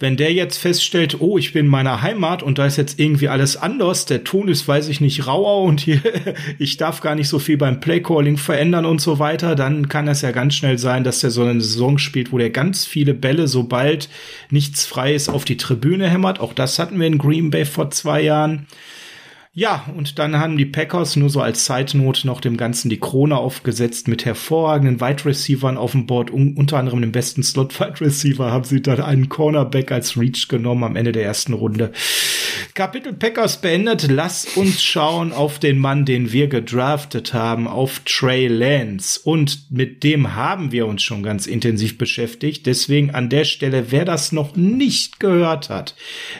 [0.00, 3.28] wenn der jetzt feststellt, oh, ich bin in meiner Heimat und da ist jetzt irgendwie
[3.28, 6.00] alles anders, der Ton ist, weiß ich nicht, rauer und hier,
[6.58, 10.22] ich darf gar nicht so viel beim Playcalling verändern und so weiter, dann kann es
[10.22, 13.48] ja ganz schnell sein, dass der so eine Saison spielt, wo der ganz viele Bälle,
[13.48, 14.08] sobald
[14.50, 16.38] nichts frei ist, auf die Tribüne hämmert.
[16.38, 18.66] Auch das hatten wir in Green Bay vor zwei Jahren.
[19.59, 23.37] Ja, und dann haben die Packers nur so als Zeitnot noch dem Ganzen die Krone
[23.37, 26.31] aufgesetzt mit hervorragenden Wide Receivern auf dem Board.
[26.31, 30.47] Un unter anderem den besten Slot Wide Receiver haben sie dann einen Cornerback als Reach
[30.47, 31.90] genommen am Ende der ersten Runde.
[32.75, 34.09] Kapitel Packers beendet.
[34.11, 39.21] Lass uns schauen auf den Mann, den wir gedraftet haben, auf Trey Lance.
[39.23, 42.66] Und mit dem haben wir uns schon ganz intensiv beschäftigt.
[42.66, 45.94] Deswegen an der Stelle, wer das noch nicht gehört hat,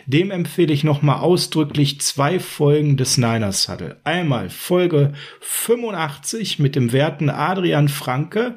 [0.07, 3.97] dem empfehle ich nochmal ausdrücklich zwei Folgen des Niners Huddle.
[4.05, 8.57] Einmal Folge 85 mit dem werten Adrian Franke,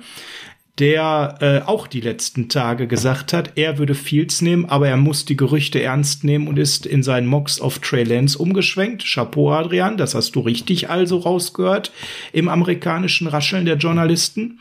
[0.79, 5.25] der äh, auch die letzten Tage gesagt hat, er würde Fields nehmen, aber er muss
[5.25, 9.03] die Gerüchte ernst nehmen und ist in seinen Mocks auf Trey Lance umgeschwenkt.
[9.03, 11.91] Chapeau, Adrian, das hast du richtig also rausgehört
[12.31, 14.60] im amerikanischen Rascheln der Journalisten.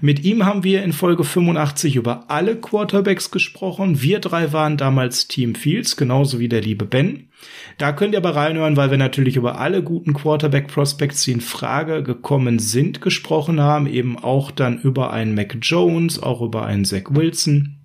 [0.00, 4.00] Mit ihm haben wir in Folge 85 über alle Quarterbacks gesprochen.
[4.00, 7.28] Wir drei waren damals Team Fields, genauso wie der liebe Ben.
[7.76, 12.02] Da könnt ihr aber reinhören, weil wir natürlich über alle guten Quarterback-Prospects, die in Frage
[12.02, 13.86] gekommen sind, gesprochen haben.
[13.86, 17.76] Eben auch dann über einen Mac Jones, auch über einen Zach Wilson.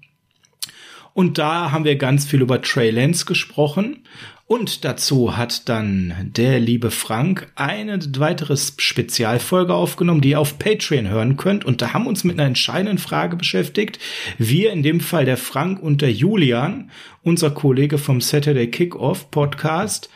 [1.13, 3.99] Und da haben wir ganz viel über Trey Lance gesprochen.
[4.45, 11.07] Und dazu hat dann der liebe Frank eine weitere Spezialfolge aufgenommen, die ihr auf Patreon
[11.07, 11.63] hören könnt.
[11.63, 13.99] Und da haben wir uns mit einer entscheidenden Frage beschäftigt.
[14.37, 16.91] Wir, in dem Fall der Frank und der Julian,
[17.23, 20.09] unser Kollege vom Saturday Kickoff Podcast,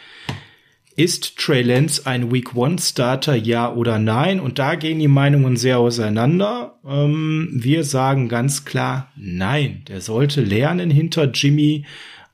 [0.97, 4.39] ist Trey Lance ein Week One Starter, ja oder nein?
[4.39, 6.79] Und da gehen die Meinungen sehr auseinander.
[6.85, 9.83] Ähm, wir sagen ganz klar, nein.
[9.87, 11.85] Der sollte lernen hinter Jimmy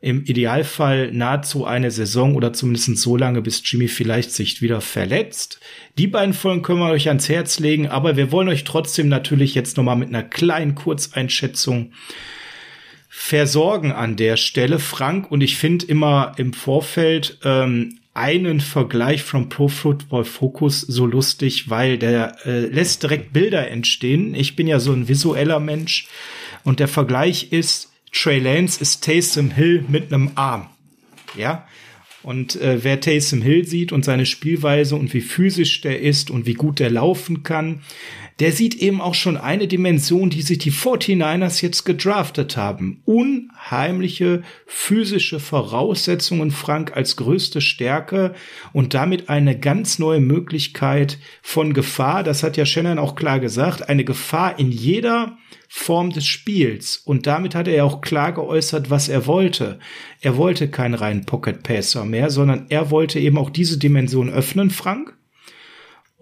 [0.04, 5.62] im Idealfall nahezu eine Saison oder zumindest so lange, bis Jimmy vielleicht sich wieder verletzt.
[5.98, 9.56] Die beiden Folgen können wir euch ans Herz legen, aber wir wollen euch trotzdem natürlich
[9.56, 11.94] jetzt nochmal mit einer kleinen Kurzeinschätzung
[13.08, 14.80] versorgen an der Stelle.
[14.80, 21.06] Frank, und ich finde immer im Vorfeld, ähm, einen Vergleich from Pro Football Focus so
[21.06, 24.36] lustig, weil der äh, lässt direkt Bilder entstehen.
[24.36, 26.10] Ich bin ja so ein visueller Mensch
[26.66, 30.70] und der Vergleich ist Trey Lance ist Taysom Hill mit einem Arm.
[31.36, 31.68] Ja,
[32.24, 36.46] und äh, wer Taysom Hill sieht und seine Spielweise und wie physisch der ist und
[36.46, 37.82] wie gut der laufen kann,
[38.40, 43.02] der sieht eben auch schon eine Dimension, die sich die 49ers jetzt gedraftet haben.
[43.06, 48.34] Unheimliche physische Voraussetzungen, Frank, als größte Stärke
[48.72, 52.24] und damit eine ganz neue Möglichkeit von Gefahr.
[52.24, 53.90] Das hat ja Shannon auch klar gesagt.
[53.90, 55.38] Eine Gefahr in jeder
[55.76, 56.98] Form des Spiels.
[56.98, 59.80] Und damit hat er ja auch klar geäußert, was er wollte.
[60.22, 64.70] Er wollte keinen reinen Pocket Passer mehr, sondern er wollte eben auch diese Dimension öffnen,
[64.70, 65.18] Frank.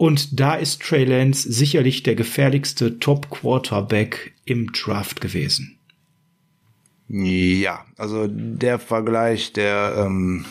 [0.01, 5.77] Und da ist Trey Lance sicherlich der gefährlichste Top Quarterback im Draft gewesen.
[7.07, 10.45] Ja, also der Vergleich, der, ähm,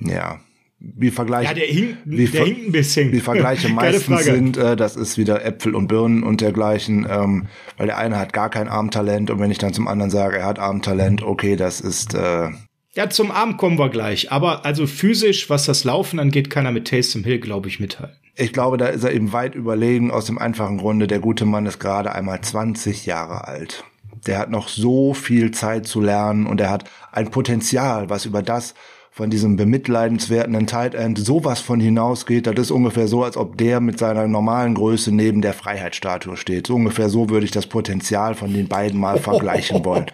[0.00, 0.40] ja,
[0.80, 3.12] wie Vergleiche, ja, der hinkt, wie, der hinkt ein bisschen.
[3.12, 7.86] Wie Vergleiche meistens sind, äh, das ist wieder Äpfel und Birnen und dergleichen, ähm, weil
[7.86, 10.58] der eine hat gar kein Armtalent und wenn ich dann zum anderen sage, er hat
[10.58, 12.48] Armtalent, okay, das ist äh,
[12.96, 14.32] ja, zum Arm kommen wir gleich.
[14.32, 18.25] Aber also physisch, was das Laufen angeht, kann er mit Taysom Hill, glaube ich, mithalten.
[18.38, 21.06] Ich glaube, da ist er eben weit überlegen aus dem einfachen Grunde.
[21.06, 23.84] Der gute Mann ist gerade einmal 20 Jahre alt.
[24.26, 28.42] Der hat noch so viel Zeit zu lernen und er hat ein Potenzial, was über
[28.42, 28.74] das,
[29.16, 33.80] von diesem bemitleidenswerten Tight End sowas von hinausgeht, das ist ungefähr so, als ob der
[33.80, 36.66] mit seiner normalen Größe neben der Freiheitsstatue steht.
[36.66, 40.04] So ungefähr so würde ich das Potenzial von den beiden mal vergleichen wollen.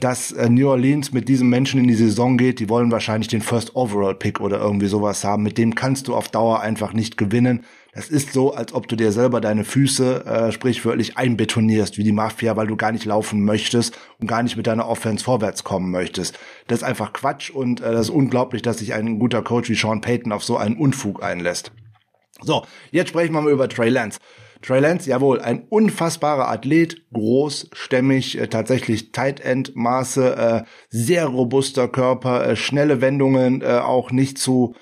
[0.00, 3.42] Dass äh, New Orleans mit diesem Menschen in die Saison geht, die wollen wahrscheinlich den
[3.42, 5.44] First Overall Pick oder irgendwie sowas haben.
[5.44, 7.62] Mit dem kannst du auf Dauer einfach nicht gewinnen.
[7.94, 12.12] Das ist so, als ob du dir selber deine Füße äh, sprichwörtlich einbetonierst, wie die
[12.12, 15.90] Mafia, weil du gar nicht laufen möchtest und gar nicht mit deiner Offense vorwärts kommen
[15.90, 16.38] möchtest.
[16.68, 19.74] Das ist einfach Quatsch und äh, das ist unglaublich, dass sich ein guter Coach wie
[19.74, 21.72] Sean Payton auf so einen Unfug einlässt.
[22.40, 24.18] So, jetzt sprechen wir mal über Trey Lance.
[24.62, 31.26] Trey Lance, jawohl, ein unfassbarer Athlet, groß, stämmig, äh, tatsächlich Tight End Maße, äh, sehr
[31.26, 34.74] robuster Körper, äh, schnelle Wendungen, äh, auch nicht zu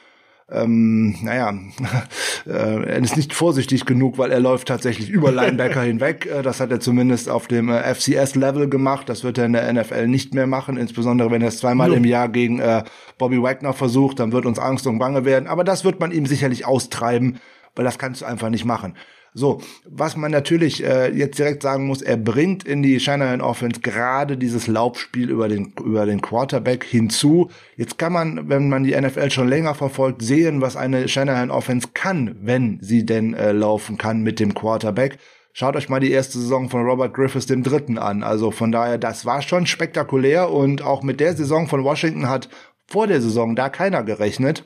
[0.52, 1.54] ähm, naja,
[2.46, 6.26] äh, er ist nicht vorsichtig genug, weil er läuft tatsächlich über Linebacker hinweg.
[6.26, 9.08] Äh, das hat er zumindest auf dem äh, FCS-Level gemacht.
[9.08, 11.96] Das wird er in der NFL nicht mehr machen, insbesondere wenn er es zweimal no.
[11.96, 12.84] im Jahr gegen äh,
[13.18, 15.46] Bobby Wagner versucht, dann wird uns Angst und Bange werden.
[15.46, 17.38] Aber das wird man ihm sicherlich austreiben,
[17.76, 18.94] weil das kannst du einfach nicht machen.
[19.32, 23.80] So, was man natürlich äh, jetzt direkt sagen muss, er bringt in die Shanahan Offense
[23.80, 27.48] gerade dieses Laufspiel über den, über den Quarterback hinzu.
[27.76, 31.88] Jetzt kann man, wenn man die NFL schon länger verfolgt, sehen, was eine Shanahan Offense
[31.94, 35.18] kann, wenn sie denn äh, laufen kann mit dem Quarterback.
[35.52, 38.22] Schaut euch mal die erste Saison von Robert Griffiths dem Dritten an.
[38.22, 42.48] Also von daher, das war schon spektakulär und auch mit der Saison von Washington hat
[42.86, 44.64] vor der Saison da keiner gerechnet.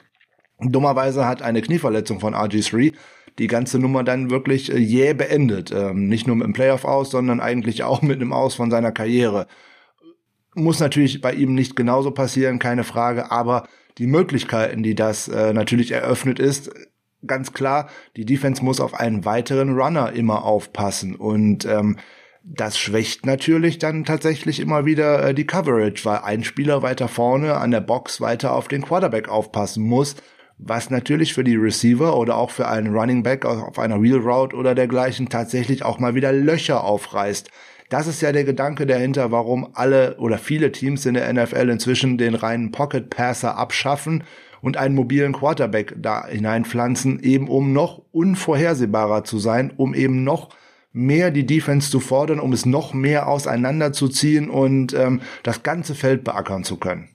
[0.60, 2.92] Dummerweise hat eine Knieverletzung von RG3
[3.38, 5.72] die ganze Nummer dann wirklich äh, jäh beendet.
[5.72, 8.92] Ähm, nicht nur mit dem Playoff aus, sondern eigentlich auch mit einem Aus von seiner
[8.92, 9.46] Karriere.
[10.54, 13.66] Muss natürlich bei ihm nicht genauso passieren, keine Frage, aber
[13.98, 16.70] die Möglichkeiten, die das äh, natürlich eröffnet ist,
[17.26, 21.96] ganz klar, die Defense muss auf einen weiteren Runner immer aufpassen und ähm,
[22.46, 27.54] das schwächt natürlich dann tatsächlich immer wieder äh, die Coverage, weil ein Spieler weiter vorne
[27.54, 30.16] an der Box weiter auf den Quarterback aufpassen muss
[30.58, 34.56] was natürlich für die Receiver oder auch für einen Running Back auf einer Wheel Route
[34.56, 37.50] oder dergleichen tatsächlich auch mal wieder Löcher aufreißt.
[37.88, 42.18] Das ist ja der Gedanke dahinter, warum alle oder viele Teams in der NFL inzwischen
[42.18, 44.24] den reinen Pocket Passer abschaffen
[44.62, 50.48] und einen mobilen Quarterback da hineinpflanzen, eben um noch unvorhersehbarer zu sein, um eben noch
[50.92, 56.24] mehr die Defense zu fordern, um es noch mehr auseinanderzuziehen und ähm, das ganze Feld
[56.24, 57.13] beackern zu können.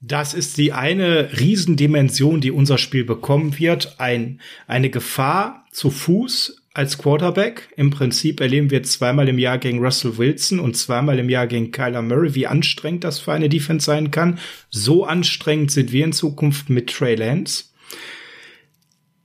[0.00, 3.98] Das ist die eine Riesendimension, die unser Spiel bekommen wird.
[3.98, 7.70] Ein, eine Gefahr zu Fuß als Quarterback.
[7.76, 11.72] Im Prinzip erleben wir zweimal im Jahr gegen Russell Wilson und zweimal im Jahr gegen
[11.72, 14.38] Kyler Murray, wie anstrengend das für eine Defense sein kann.
[14.68, 17.64] So anstrengend sind wir in Zukunft mit Trey Lance.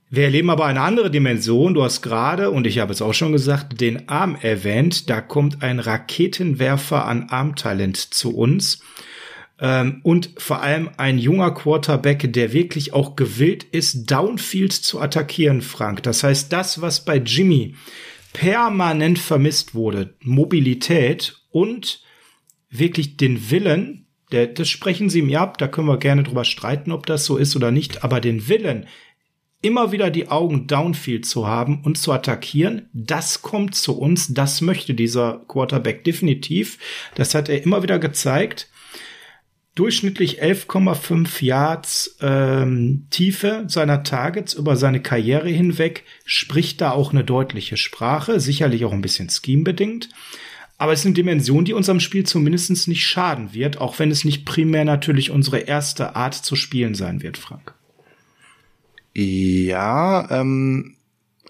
[0.08, 1.74] Wir erleben aber eine andere Dimension.
[1.74, 5.10] Du hast gerade, und ich habe es auch schon gesagt, den Arm erwähnt.
[5.10, 8.80] Da kommt ein Raketenwerfer an Armtalent zu uns.
[9.60, 15.62] Ähm, und vor allem ein junger Quarterback, der wirklich auch gewillt ist, Downfield zu attackieren,
[15.62, 16.02] Frank.
[16.02, 17.74] Das heißt, das, was bei Jimmy
[18.32, 22.02] permanent vermisst wurde, Mobilität und
[22.70, 26.90] wirklich den Willen, der, das sprechen Sie mir ab, da können wir gerne drüber streiten,
[26.90, 28.86] ob das so ist oder nicht, aber den Willen,
[29.62, 34.60] immer wieder die Augen downfield zu haben und zu attackieren, das kommt zu uns, das
[34.60, 36.78] möchte dieser Quarterback definitiv.
[37.14, 38.68] Das hat er immer wieder gezeigt.
[39.74, 47.24] Durchschnittlich 11,5 Yards ähm, Tiefe seiner Targets über seine Karriere hinweg, spricht da auch eine
[47.24, 50.10] deutliche Sprache, sicherlich auch ein bisschen scheme-bedingt.
[50.76, 54.24] Aber es ist eine Dimension, die unserem Spiel zumindest nicht schaden wird, auch wenn es
[54.24, 57.74] nicht primär natürlich unsere erste Art zu spielen sein wird, Frank.
[59.14, 60.96] Ja, ähm,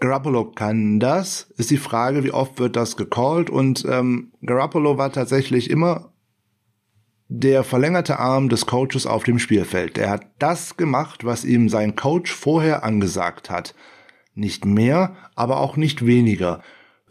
[0.00, 1.48] Garoppolo kann das.
[1.56, 3.50] Ist die Frage, wie oft wird das gecallt?
[3.50, 6.11] Und ähm, Garoppolo war tatsächlich immer
[7.40, 9.98] der verlängerte Arm des Coaches auf dem Spielfeld.
[9.98, 13.74] Er hat das gemacht, was ihm sein Coach vorher angesagt hat.
[14.34, 16.62] Nicht mehr, aber auch nicht weniger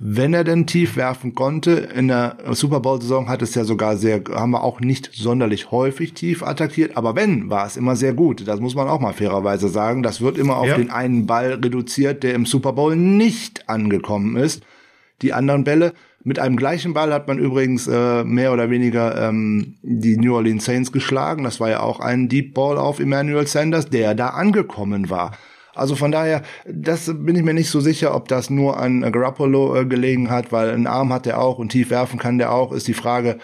[0.04, 1.74] wenn er denn tief werfen konnte.
[1.74, 6.16] In der Super Bowl-Saison hat es ja sogar sehr, haben wir auch nicht sonderlich häufig
[6.16, 8.48] tief attackiert, aber wenn, war es immer sehr gut.
[8.48, 10.02] Das muss man auch mal fairerweise sagen.
[10.02, 10.78] Das wird immer auf ja.
[10.78, 14.64] den einen Ball reduziert, der im Super Bowl nicht angekommen ist.
[15.22, 15.94] Die anderen Bälle,
[16.24, 20.66] mit einem gleichen Ball hat man übrigens äh, mehr oder weniger ähm, die New Orleans
[20.66, 21.44] Saints geschlagen.
[21.44, 25.32] Das war ja auch ein Deep Ball auf Emmanuel Sanders, der da angekommen war.
[25.74, 29.76] Also von daher, das bin ich mir nicht so sicher, ob das nur an Garoppolo
[29.76, 32.72] äh, gelegen hat, weil einen Arm hat er auch und tief werfen kann der auch.
[32.72, 33.38] Ist die Frage,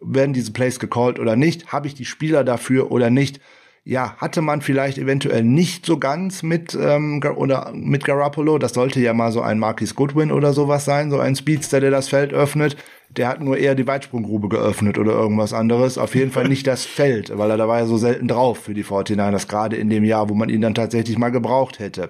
[0.00, 1.72] werden diese Plays gecallt oder nicht?
[1.72, 3.40] Habe ich die Spieler dafür oder nicht?
[3.86, 8.56] Ja, hatte man vielleicht eventuell nicht so ganz mit ähm, oder mit Garoppolo.
[8.56, 11.90] Das sollte ja mal so ein Marquis Goodwin oder sowas sein, so ein Speedster, der
[11.90, 12.78] das Feld öffnet.
[13.10, 15.98] Der hat nur eher die Weitsprunggrube geöffnet oder irgendwas anderes.
[15.98, 18.72] Auf jeden Fall nicht das Feld, weil er da war ja so selten drauf für
[18.72, 22.08] die 49ers, gerade in dem Jahr, wo man ihn dann tatsächlich mal gebraucht hätte.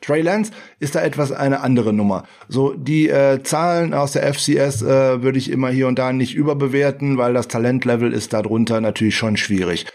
[0.00, 2.24] Trey Lance ist da etwas eine andere Nummer.
[2.48, 6.34] So die äh, Zahlen aus der FCS äh, würde ich immer hier und da nicht
[6.34, 9.86] überbewerten, weil das Talentlevel ist darunter natürlich schon schwierig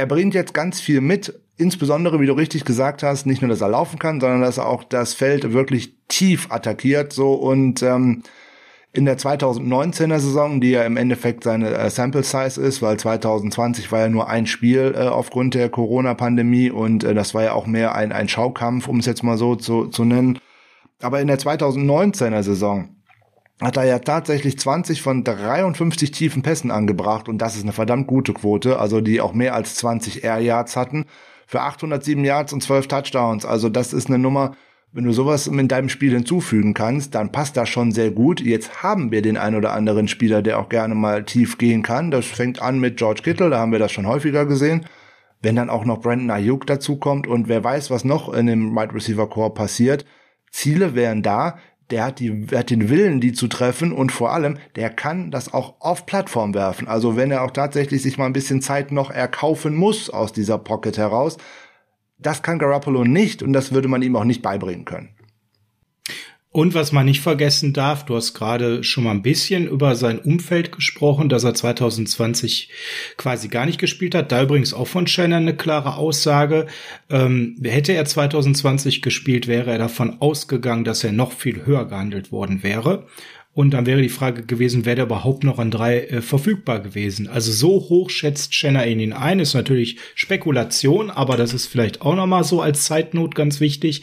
[0.00, 3.60] er bringt jetzt ganz viel mit, insbesondere, wie du richtig gesagt hast, nicht nur, dass
[3.60, 8.22] er laufen kann, sondern dass er auch das Feld wirklich tief attackiert, so und ähm,
[8.92, 13.92] in der 2019er Saison, die ja im Endeffekt seine äh, Sample Size ist, weil 2020
[13.92, 17.66] war ja nur ein Spiel äh, aufgrund der Corona-Pandemie und äh, das war ja auch
[17.66, 20.38] mehr ein, ein Schaukampf, um es jetzt mal so zu, zu nennen.
[21.02, 22.88] Aber in der 2019er Saison
[23.60, 28.06] hat er ja tatsächlich 20 von 53 tiefen Pässen angebracht und das ist eine verdammt
[28.06, 31.06] gute Quote, also die auch mehr als 20 Air Yards hatten
[31.46, 33.44] für 807 Yards und 12 Touchdowns.
[33.44, 34.52] Also das ist eine Nummer,
[34.92, 38.40] wenn du sowas in deinem Spiel hinzufügen kannst, dann passt das schon sehr gut.
[38.40, 42.12] Jetzt haben wir den ein oder anderen Spieler, der auch gerne mal tief gehen kann.
[42.12, 44.86] Das fängt an mit George Kittle, da haben wir das schon häufiger gesehen.
[45.42, 48.94] Wenn dann auch noch Brandon Ayuk dazukommt und wer weiß, was noch in dem Wide
[48.94, 50.04] Receiver Core passiert.
[50.52, 51.58] Ziele wären da
[51.90, 55.52] der hat, die, hat den Willen, die zu treffen und vor allem, der kann das
[55.52, 56.88] auch auf Plattform werfen.
[56.88, 60.58] Also wenn er auch tatsächlich sich mal ein bisschen Zeit noch erkaufen muss aus dieser
[60.58, 61.36] Pocket heraus,
[62.18, 65.10] das kann Garoppolo nicht und das würde man ihm auch nicht beibringen können.
[66.52, 70.18] Und was man nicht vergessen darf, du hast gerade schon mal ein bisschen über sein
[70.18, 72.70] Umfeld gesprochen, dass er 2020
[73.16, 74.32] quasi gar nicht gespielt hat.
[74.32, 76.66] Da übrigens auch von Shannon eine klare Aussage.
[77.08, 82.32] Ähm, hätte er 2020 gespielt, wäre er davon ausgegangen, dass er noch viel höher gehandelt
[82.32, 83.06] worden wäre.
[83.52, 87.26] Und dann wäre die Frage gewesen, wäre der überhaupt noch an drei äh, verfügbar gewesen?
[87.26, 92.14] Also so hoch schätzt Schenner ihn ein, ist natürlich Spekulation, aber das ist vielleicht auch
[92.14, 94.02] noch mal so als Zeitnot ganz wichtig.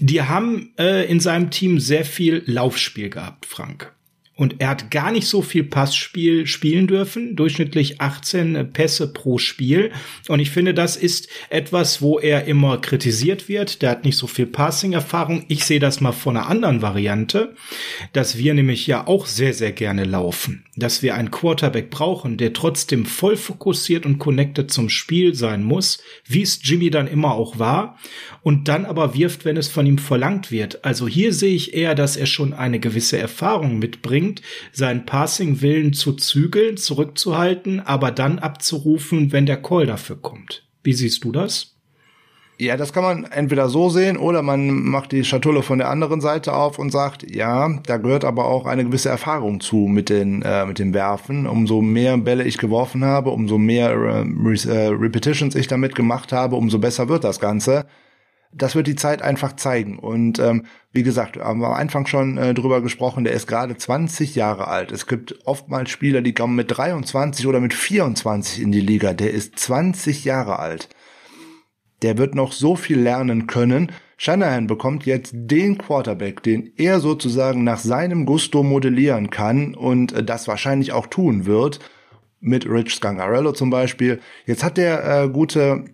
[0.00, 3.94] Die haben äh, in seinem Team sehr viel Laufspiel gehabt, Frank.
[4.36, 9.92] Und er hat gar nicht so viel Passspiel spielen dürfen, durchschnittlich 18 Pässe pro Spiel.
[10.26, 13.80] Und ich finde, das ist etwas, wo er immer kritisiert wird.
[13.80, 15.44] Der hat nicht so viel Passing-Erfahrung.
[15.46, 17.54] Ich sehe das mal von einer anderen Variante,
[18.12, 20.64] dass wir nämlich ja auch sehr, sehr gerne laufen.
[20.74, 26.02] Dass wir einen Quarterback brauchen, der trotzdem voll fokussiert und connected zum Spiel sein muss,
[26.26, 28.00] wie es Jimmy dann immer auch war.
[28.44, 30.84] Und dann aber wirft, wenn es von ihm verlangt wird.
[30.84, 35.92] Also hier sehe ich eher, dass er schon eine gewisse Erfahrung mitbringt bringt, seinen Passing-Willen
[35.92, 40.62] zu zügeln, zurückzuhalten, aber dann abzurufen, wenn der Call dafür kommt.
[40.84, 41.72] Wie siehst du das?
[42.56, 46.20] Ja, das kann man entweder so sehen oder man macht die Schatulle von der anderen
[46.20, 50.42] Seite auf und sagt, ja, da gehört aber auch eine gewisse Erfahrung zu mit den
[50.42, 51.48] äh, mit dem Werfen.
[51.48, 56.54] Umso mehr Bälle ich geworfen habe, umso mehr äh, äh Repetitions ich damit gemacht habe,
[56.54, 57.86] umso besser wird das Ganze
[58.56, 59.98] das wird die Zeit einfach zeigen.
[59.98, 63.76] Und ähm, wie gesagt, haben wir am Anfang schon äh, drüber gesprochen, der ist gerade
[63.76, 64.92] 20 Jahre alt.
[64.92, 69.12] Es gibt oftmals Spieler, die kommen mit 23 oder mit 24 in die Liga.
[69.12, 70.88] Der ist 20 Jahre alt.
[72.02, 73.90] Der wird noch so viel lernen können.
[74.16, 80.22] Shanahan bekommt jetzt den Quarterback, den er sozusagen nach seinem Gusto modellieren kann und äh,
[80.22, 81.80] das wahrscheinlich auch tun wird.
[82.40, 84.20] Mit Rich Scangarello zum Beispiel.
[84.44, 85.86] Jetzt hat der äh, gute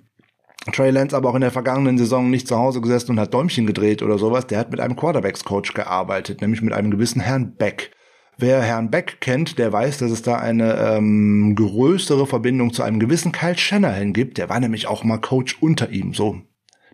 [0.72, 3.66] Trey Lance aber auch in der vergangenen Saison nicht zu Hause gesessen und hat Däumchen
[3.66, 4.46] gedreht oder sowas.
[4.46, 7.92] Der hat mit einem Quarterbacks-Coach gearbeitet, nämlich mit einem gewissen Herrn Beck.
[8.36, 12.98] Wer Herrn Beck kennt, der weiß, dass es da eine ähm, größere Verbindung zu einem
[12.98, 14.38] gewissen Kyle Shanahan gibt.
[14.38, 16.14] Der war nämlich auch mal Coach unter ihm.
[16.14, 16.40] So,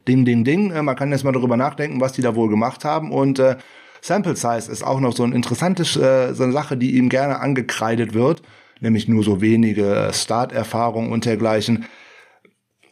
[0.07, 0.71] ding, ding, ding.
[0.71, 3.13] Äh, man kann jetzt mal darüber nachdenken, was die da wohl gemacht haben.
[3.13, 3.57] Und äh,
[4.01, 7.41] Sample Size ist auch noch so ein interessantes äh, so eine Sache, die ihm gerne
[7.41, 8.43] angekreidet wird,
[8.81, 11.87] nämlich nur so wenige Start-Erfahrung und dergleichen.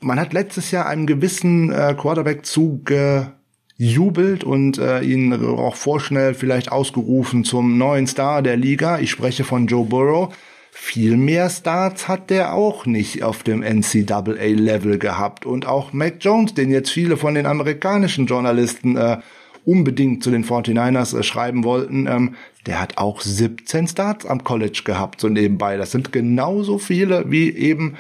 [0.04, 3.32] Man hat letztes Jahr einem gewissen äh, Quarterback zuge
[3.78, 8.98] jubelt und äh, ihn auch vorschnell vielleicht ausgerufen zum neuen Star der Liga.
[8.98, 10.34] Ich spreche von Joe Burrow.
[10.70, 15.46] Viel mehr Starts hat der auch nicht auf dem NCAA-Level gehabt.
[15.46, 19.20] Und auch Mac Jones, den jetzt viele von den amerikanischen Journalisten äh,
[19.64, 22.34] unbedingt zu den 49ers äh, schreiben wollten, ähm,
[22.66, 25.78] der hat auch 17 Starts am College gehabt, so nebenbei.
[25.78, 27.96] Das sind genauso viele wie eben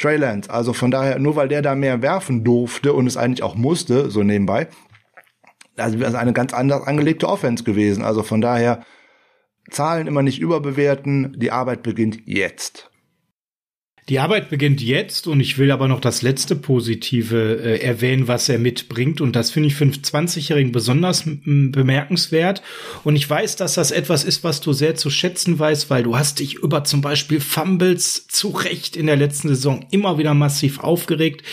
[0.00, 0.50] Trey Lance.
[0.50, 4.10] Also von daher, nur weil der da mehr werfen durfte und es eigentlich auch musste,
[4.10, 4.68] so nebenbei,
[5.76, 8.02] also wäre eine ganz anders angelegte Offense gewesen.
[8.02, 8.84] Also von daher
[9.70, 11.34] Zahlen immer nicht überbewerten.
[11.38, 12.89] Die Arbeit beginnt jetzt.
[14.10, 18.48] Die Arbeit beginnt jetzt und ich will aber noch das letzte Positive äh, erwähnen, was
[18.48, 19.20] er mitbringt.
[19.20, 22.60] Und das finde ich für einen 20-Jährigen besonders bemerkenswert.
[23.04, 26.18] Und ich weiß, dass das etwas ist, was du sehr zu schätzen weißt, weil du
[26.18, 30.80] hast dich über zum Beispiel Fumbles zu Recht in der letzten Saison immer wieder massiv
[30.80, 31.44] aufgeregt.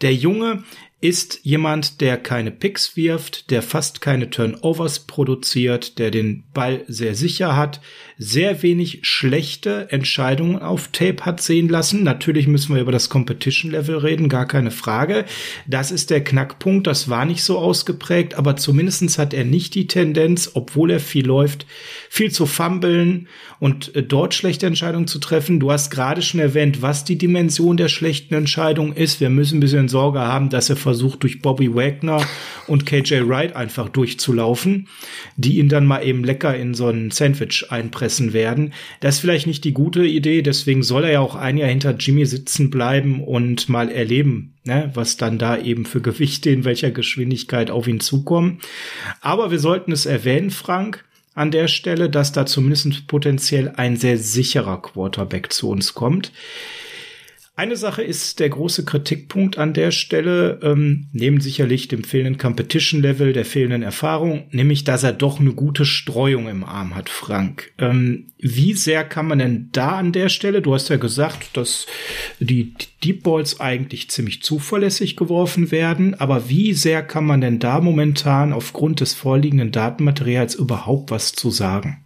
[0.00, 0.64] Der Junge
[1.00, 7.14] ist jemand, der keine Picks wirft, der fast keine Turnovers produziert, der den Ball sehr
[7.14, 7.80] sicher hat,
[8.18, 12.02] sehr wenig schlechte Entscheidungen auf Tape hat sehen lassen.
[12.02, 15.24] Natürlich müssen wir über das Competition Level reden, gar keine Frage.
[15.68, 16.88] Das ist der Knackpunkt.
[16.88, 21.26] Das war nicht so ausgeprägt, aber zumindestens hat er nicht die Tendenz, obwohl er viel
[21.26, 21.64] läuft,
[22.10, 23.28] viel zu fummeln
[23.60, 25.60] und äh, dort schlechte Entscheidungen zu treffen.
[25.60, 29.20] Du hast gerade schon erwähnt, was die Dimension der schlechten Entscheidung ist.
[29.20, 32.26] Wir müssen ein bisschen Sorge haben, dass er versucht, durch Bobby Wagner
[32.66, 34.88] und KJ Wright einfach durchzulaufen,
[35.36, 38.72] die ihn dann mal eben lecker in so ein Sandwich einpressen werden.
[39.00, 41.94] Das ist vielleicht nicht die gute Idee, deswegen soll er ja auch ein Jahr hinter
[41.98, 46.90] Jimmy sitzen bleiben und mal erleben, ne, was dann da eben für Gewichte in welcher
[46.90, 48.60] Geschwindigkeit auf ihn zukommen.
[49.20, 54.16] Aber wir sollten es erwähnen, Frank, an der Stelle, dass da zumindest potenziell ein sehr
[54.16, 56.32] sicherer Quarterback zu uns kommt.
[57.58, 63.32] Eine Sache ist der große Kritikpunkt an der Stelle, ähm, neben sicherlich dem fehlenden Competition-Level,
[63.32, 67.72] der fehlenden Erfahrung, nämlich, dass er doch eine gute Streuung im Arm hat, Frank.
[67.78, 71.88] Ähm, wie sehr kann man denn da an der Stelle, du hast ja gesagt, dass
[72.38, 77.80] die Deep Balls eigentlich ziemlich zuverlässig geworfen werden, aber wie sehr kann man denn da
[77.80, 82.04] momentan aufgrund des vorliegenden Datenmaterials überhaupt was zu sagen?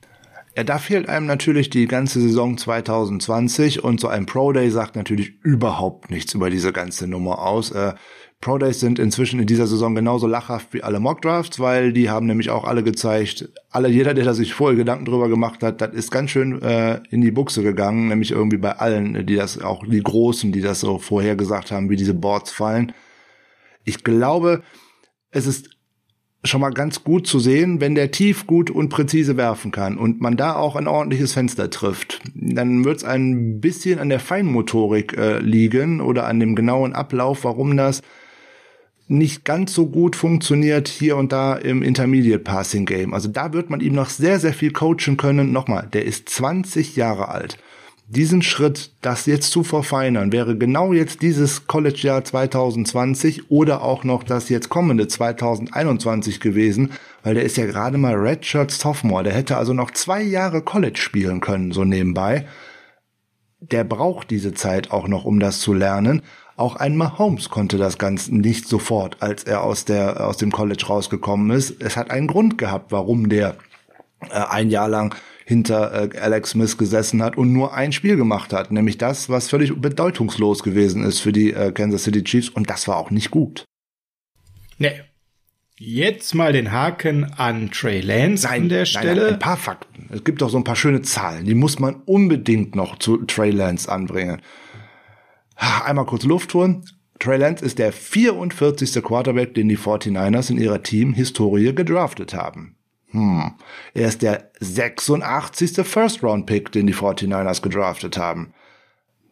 [0.54, 4.96] Ja, da fehlt einem natürlich die ganze Saison 2020 und so ein Pro Day sagt
[4.96, 7.70] natürlich überhaupt nichts über diese ganze Nummer aus.
[7.70, 7.94] Äh,
[8.42, 12.10] Pro Days sind inzwischen in dieser Saison genauso lachhaft wie alle Mock Drafts, weil die
[12.10, 15.80] haben nämlich auch alle gezeigt, alle, jeder, der da sich vorher Gedanken drüber gemacht hat,
[15.80, 19.62] das ist ganz schön äh, in die Buchse gegangen, nämlich irgendwie bei allen, die das,
[19.62, 22.92] auch die Großen, die das so vorher gesagt haben, wie diese Boards fallen.
[23.84, 24.62] Ich glaube,
[25.30, 25.70] es ist
[26.44, 30.20] schon mal ganz gut zu sehen, wenn der tief gut und präzise werfen kann und
[30.20, 35.16] man da auch ein ordentliches Fenster trifft, dann wird es ein bisschen an der Feinmotorik
[35.16, 38.02] äh, liegen oder an dem genauen Ablauf, warum das
[39.06, 43.14] nicht ganz so gut funktioniert hier und da im Intermediate Passing Game.
[43.14, 45.52] Also da wird man ihm noch sehr, sehr viel coachen können.
[45.52, 47.58] Nochmal, der ist 20 Jahre alt
[48.12, 54.22] diesen Schritt, das jetzt zu verfeinern, wäre genau jetzt dieses College-Jahr 2020 oder auch noch
[54.22, 56.92] das jetzt kommende 2021 gewesen,
[57.22, 59.24] weil der ist ja gerade mal Redshirt Sophomore.
[59.24, 62.46] Der hätte also noch zwei Jahre College spielen können, so nebenbei.
[63.60, 66.20] Der braucht diese Zeit auch noch, um das zu lernen.
[66.56, 70.84] Auch ein Mahomes konnte das Ganze nicht sofort, als er aus der, aus dem College
[70.86, 71.80] rausgekommen ist.
[71.80, 73.56] Es hat einen Grund gehabt, warum der
[74.30, 75.14] äh, ein Jahr lang
[75.52, 79.48] hinter äh, Alex Smith gesessen hat und nur ein Spiel gemacht hat, nämlich das, was
[79.48, 83.30] völlig bedeutungslos gewesen ist für die äh, Kansas City Chiefs und das war auch nicht
[83.30, 83.64] gut.
[84.78, 85.00] Nee.
[85.78, 89.06] Jetzt mal den Haken an Trey Lance nein, an der Stelle.
[89.06, 90.08] Nein, nein, ein paar Fakten.
[90.10, 93.50] Es gibt doch so ein paar schöne Zahlen, die muss man unbedingt noch zu Trey
[93.50, 94.40] Lance anbringen.
[95.56, 96.84] Einmal kurz Luft holen.
[97.18, 99.02] Trey Lance ist der 44.
[99.02, 102.76] Quarterback, den die 49ers in ihrer Team-Historie gedraftet haben.
[103.12, 103.52] Hm.
[103.94, 105.86] Er ist der 86.
[105.86, 108.52] First-Round-Pick, den die 49ers gedraftet haben.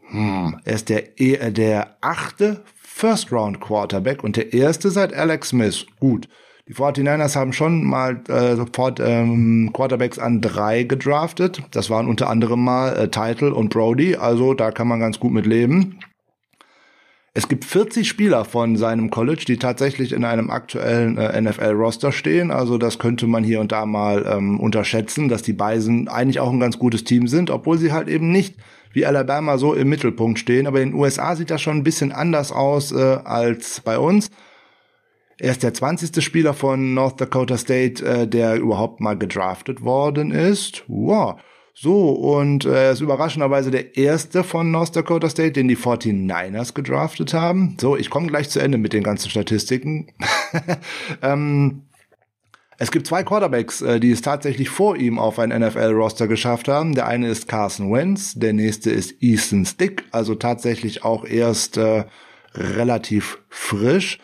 [0.09, 0.61] Hm.
[0.65, 5.87] Er ist der, äh, der achte First-Round-Quarterback und der erste seit Alex Smith.
[5.99, 6.29] Gut.
[6.69, 11.63] Die 49ers haben schon mal äh, sofort ähm, Quarterbacks an drei gedraftet.
[11.73, 15.33] Das waren unter anderem mal äh, Title und Brody, also da kann man ganz gut
[15.33, 15.99] mit leben.
[17.33, 22.51] Es gibt 40 Spieler von seinem College, die tatsächlich in einem aktuellen äh, NFL-Roster stehen.
[22.51, 26.51] Also das könnte man hier und da mal ähm, unterschätzen, dass die Bison eigentlich auch
[26.51, 28.57] ein ganz gutes Team sind, obwohl sie halt eben nicht
[28.93, 30.67] wie Alabama so im Mittelpunkt stehen.
[30.67, 34.31] Aber in den USA sieht das schon ein bisschen anders aus äh, als bei uns.
[35.39, 36.23] Er ist der 20.
[36.25, 40.83] Spieler von North Dakota State, äh, der überhaupt mal gedraftet worden ist.
[40.89, 41.41] Wow.
[41.75, 46.75] So, und äh, er ist überraschenderweise der erste von North Dakota State, den die 49ers
[46.75, 47.77] gedraftet haben.
[47.81, 50.13] So, ich komme gleich zu Ende mit den ganzen Statistiken.
[51.23, 51.83] ähm,
[52.83, 56.95] es gibt zwei Quarterbacks, äh, die es tatsächlich vor ihm auf ein NFL-Roster geschafft haben.
[56.95, 62.05] Der eine ist Carson Wentz, der nächste ist Easton Stick, also tatsächlich auch erst äh,
[62.55, 64.19] relativ frisch.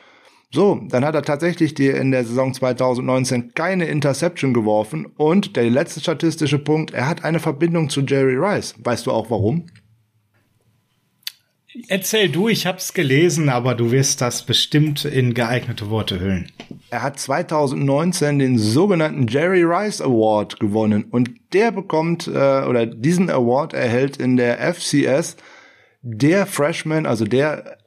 [0.53, 5.69] So, dann hat er tatsächlich die in der Saison 2019 keine Interception geworfen und der
[5.69, 8.75] letzte statistische Punkt, er hat eine Verbindung zu Jerry Rice.
[8.79, 9.67] Weißt du auch warum?
[11.89, 16.51] Erzähl du, ich hab's gelesen, aber du wirst das bestimmt in geeignete Worte hüllen.
[16.89, 23.29] Er hat 2019 den sogenannten Jerry Rice Award gewonnen und der bekommt äh, oder diesen
[23.29, 25.37] Award erhält in der FCS
[26.01, 27.79] der Freshman, also der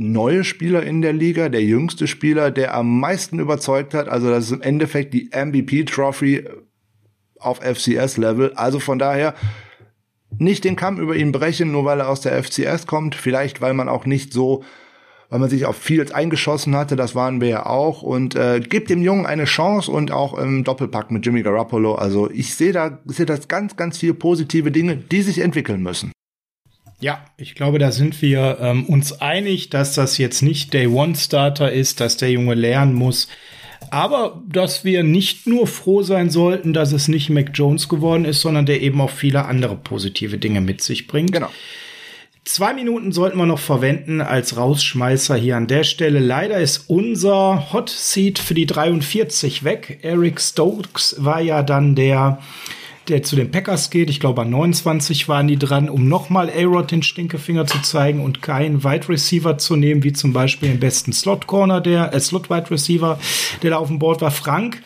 [0.00, 4.08] neue Spieler in der Liga, der jüngste Spieler, der am meisten überzeugt hat.
[4.08, 6.44] Also das ist im Endeffekt die MVP Trophy
[7.38, 8.54] auf FCS-Level.
[8.54, 9.34] Also von daher
[10.38, 13.14] nicht den Kamm über ihn brechen, nur weil er aus der FCS kommt.
[13.14, 14.64] Vielleicht, weil man auch nicht so,
[15.28, 16.96] weil man sich auf Fields eingeschossen hatte.
[16.96, 18.02] Das waren wir ja auch.
[18.02, 21.94] Und äh, gibt dem Jungen eine Chance und auch im Doppelpack mit Jimmy Garoppolo.
[21.94, 26.12] Also ich sehe da, sehe das ganz, ganz viele positive Dinge, die sich entwickeln müssen.
[27.00, 31.16] Ja, ich glaube, da sind wir ähm, uns einig, dass das jetzt nicht Day One
[31.16, 33.28] Starter ist, dass der Junge lernen muss.
[33.90, 38.42] Aber dass wir nicht nur froh sein sollten, dass es nicht Mac Jones geworden ist,
[38.42, 41.32] sondern der eben auch viele andere positive Dinge mit sich bringt.
[41.32, 41.48] Genau.
[42.44, 46.18] Zwei Minuten sollten wir noch verwenden als Rausschmeißer hier an der Stelle.
[46.18, 50.00] Leider ist unser Hot Seat für die 43 weg.
[50.02, 52.40] Eric Stokes war ja dann der
[53.08, 54.10] der zu den Packers geht.
[54.10, 58.42] Ich glaube, an 29 waren die dran, um nochmal A-Rod den Stinkefinger zu zeigen und
[58.42, 62.50] keinen Wide Receiver zu nehmen, wie zum Beispiel den besten Slot Corner, der äh, Slot
[62.50, 63.18] Wide Receiver,
[63.62, 64.30] der da auf dem Board war.
[64.30, 64.82] Frank,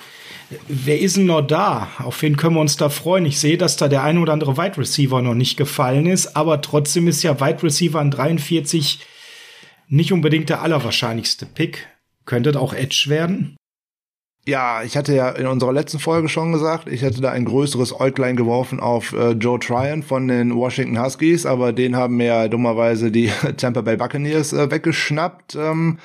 [0.68, 1.88] wer ist denn noch da?
[1.98, 3.26] Auf wen können wir uns da freuen?
[3.26, 6.60] Ich sehe, dass da der ein oder andere Wide Receiver noch nicht gefallen ist, aber
[6.60, 9.00] trotzdem ist ja Wide Receiver an 43
[9.88, 11.86] nicht unbedingt der allerwahrscheinlichste Pick.
[12.24, 13.56] Könnte auch Edge werden?
[14.46, 17.98] Ja, ich hatte ja in unserer letzten Folge schon gesagt, ich hätte da ein größeres
[17.98, 22.48] Äuglein geworfen auf äh, Joe Tryon von den Washington Huskies, aber den haben mir ja
[22.48, 25.54] dummerweise die Tampa Bay Buccaneers äh, weggeschnappt.
[25.54, 25.98] Ähm,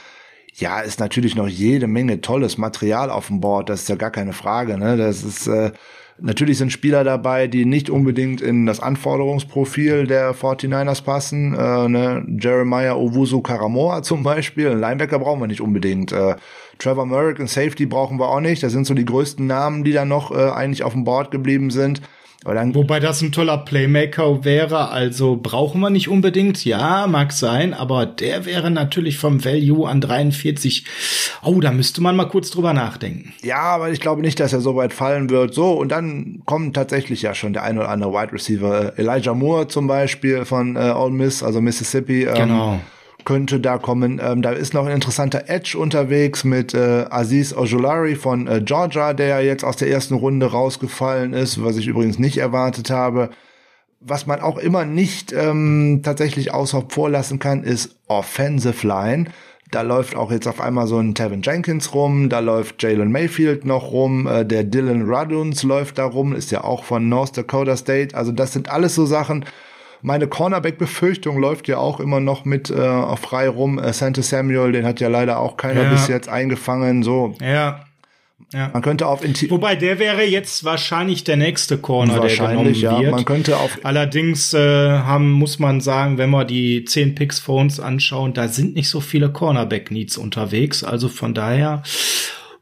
[0.53, 4.11] ja, ist natürlich noch jede Menge tolles Material auf dem Board, das ist ja gar
[4.11, 4.77] keine Frage.
[4.77, 4.95] Ne?
[4.95, 5.71] Das ist äh,
[6.21, 11.53] Natürlich sind Spieler dabei, die nicht unbedingt in das Anforderungsprofil der 49ers passen.
[11.53, 12.25] Äh, ne?
[12.39, 14.69] Jeremiah Owusu Karamoa zum Beispiel.
[14.69, 16.11] Ein Linebacker brauchen wir nicht unbedingt.
[16.11, 16.35] Äh,
[16.77, 18.63] Trevor Merrick, ein Safety brauchen wir auch nicht.
[18.63, 21.71] Das sind so die größten Namen, die da noch äh, eigentlich auf dem Board geblieben
[21.71, 22.01] sind.
[22.45, 26.63] Wobei das ein toller Playmaker wäre, also brauchen wir nicht unbedingt.
[26.63, 30.85] Ja, mag sein, aber der wäre natürlich vom Value an 43.
[31.43, 33.33] Oh, da müsste man mal kurz drüber nachdenken.
[33.43, 35.53] Ja, aber ich glaube nicht, dass er so weit fallen wird.
[35.53, 38.97] So, und dann kommt tatsächlich ja schon der ein oder andere Wide Receiver.
[38.97, 42.23] Elijah Moore zum Beispiel von äh, Ole Miss, also Mississippi.
[42.23, 42.79] Ähm, genau
[43.29, 44.19] könnte da kommen.
[44.23, 49.13] Ähm, da ist noch ein interessanter Edge unterwegs mit äh, Aziz Ojolari von äh, Georgia,
[49.13, 53.29] der jetzt aus der ersten Runde rausgefallen ist, was ich übrigens nicht erwartet habe.
[53.99, 59.25] Was man auch immer nicht ähm, tatsächlich außer vorlassen kann, ist Offensive Line.
[59.69, 63.63] Da läuft auch jetzt auf einmal so ein Tevin Jenkins rum, da läuft Jalen Mayfield
[63.63, 67.77] noch rum, äh, der Dylan Raduns läuft da rum, ist ja auch von North Dakota
[67.77, 68.17] State.
[68.17, 69.45] Also das sind alles so Sachen,
[70.01, 73.79] meine Cornerback-Befürchtung läuft ja auch immer noch mit äh, frei rum.
[73.79, 75.91] Äh, Santa Samuel, den hat ja leider auch keiner ja.
[75.91, 77.03] bis jetzt eingefangen.
[77.03, 77.35] So.
[77.41, 77.85] Ja.
[78.53, 78.71] Ja.
[78.73, 82.99] Man könnte auf Inti Wobei der wäre jetzt wahrscheinlich der nächste Corner, der genommen ja.
[82.99, 83.11] wird.
[83.11, 87.61] Man könnte auf Allerdings äh, haben muss man sagen, wenn wir die zehn Picks vor
[87.61, 90.83] uns anschauen, da sind nicht so viele Cornerback Needs unterwegs.
[90.83, 91.83] Also von daher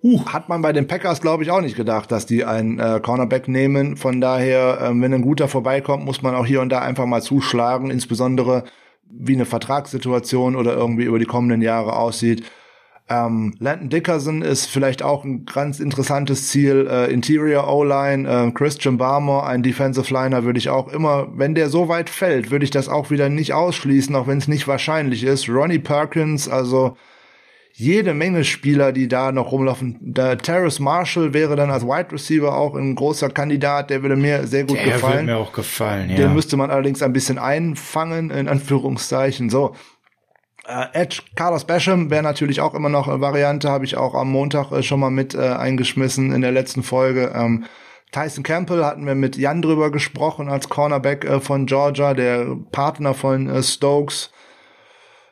[0.04, 0.26] Uh.
[0.26, 3.48] Hat man bei den Packers, glaube ich, auch nicht gedacht, dass die einen äh, Cornerback
[3.48, 3.98] nehmen.
[3.98, 7.22] Von daher, ähm, wenn ein guter vorbeikommt, muss man auch hier und da einfach mal
[7.22, 8.64] zuschlagen, insbesondere
[9.10, 12.44] wie eine Vertragssituation oder irgendwie über die kommenden Jahre aussieht.
[13.10, 16.88] Ähm, Landon Dickerson ist vielleicht auch ein ganz interessantes Ziel.
[16.92, 21.70] Äh, Interior O-Line, äh, Christian Barmore, ein Defensive Liner, würde ich auch immer, wenn der
[21.70, 25.24] so weit fällt, würde ich das auch wieder nicht ausschließen, auch wenn es nicht wahrscheinlich
[25.24, 25.48] ist.
[25.48, 26.98] Ronnie Perkins, also
[27.80, 29.98] jede Menge Spieler, die da noch rumlaufen.
[30.02, 34.48] Der Terrace Marshall wäre dann als Wide Receiver auch ein großer Kandidat, der würde mir
[34.48, 35.28] sehr gut der gefallen.
[35.28, 36.16] Der würde mir auch gefallen, ja.
[36.16, 39.52] Den müsste man allerdings ein bisschen einfangen, in Anführungszeichen.
[39.52, 39.76] So.
[40.68, 44.32] Äh, Edge Carlos Basham wäre natürlich auch immer noch eine Variante, habe ich auch am
[44.32, 47.32] Montag äh, schon mal mit äh, eingeschmissen in der letzten Folge.
[47.36, 47.66] Ähm,
[48.12, 53.14] Tyson Campbell hatten wir mit Jan drüber gesprochen als Cornerback äh, von Georgia, der Partner
[53.14, 54.32] von äh, Stokes.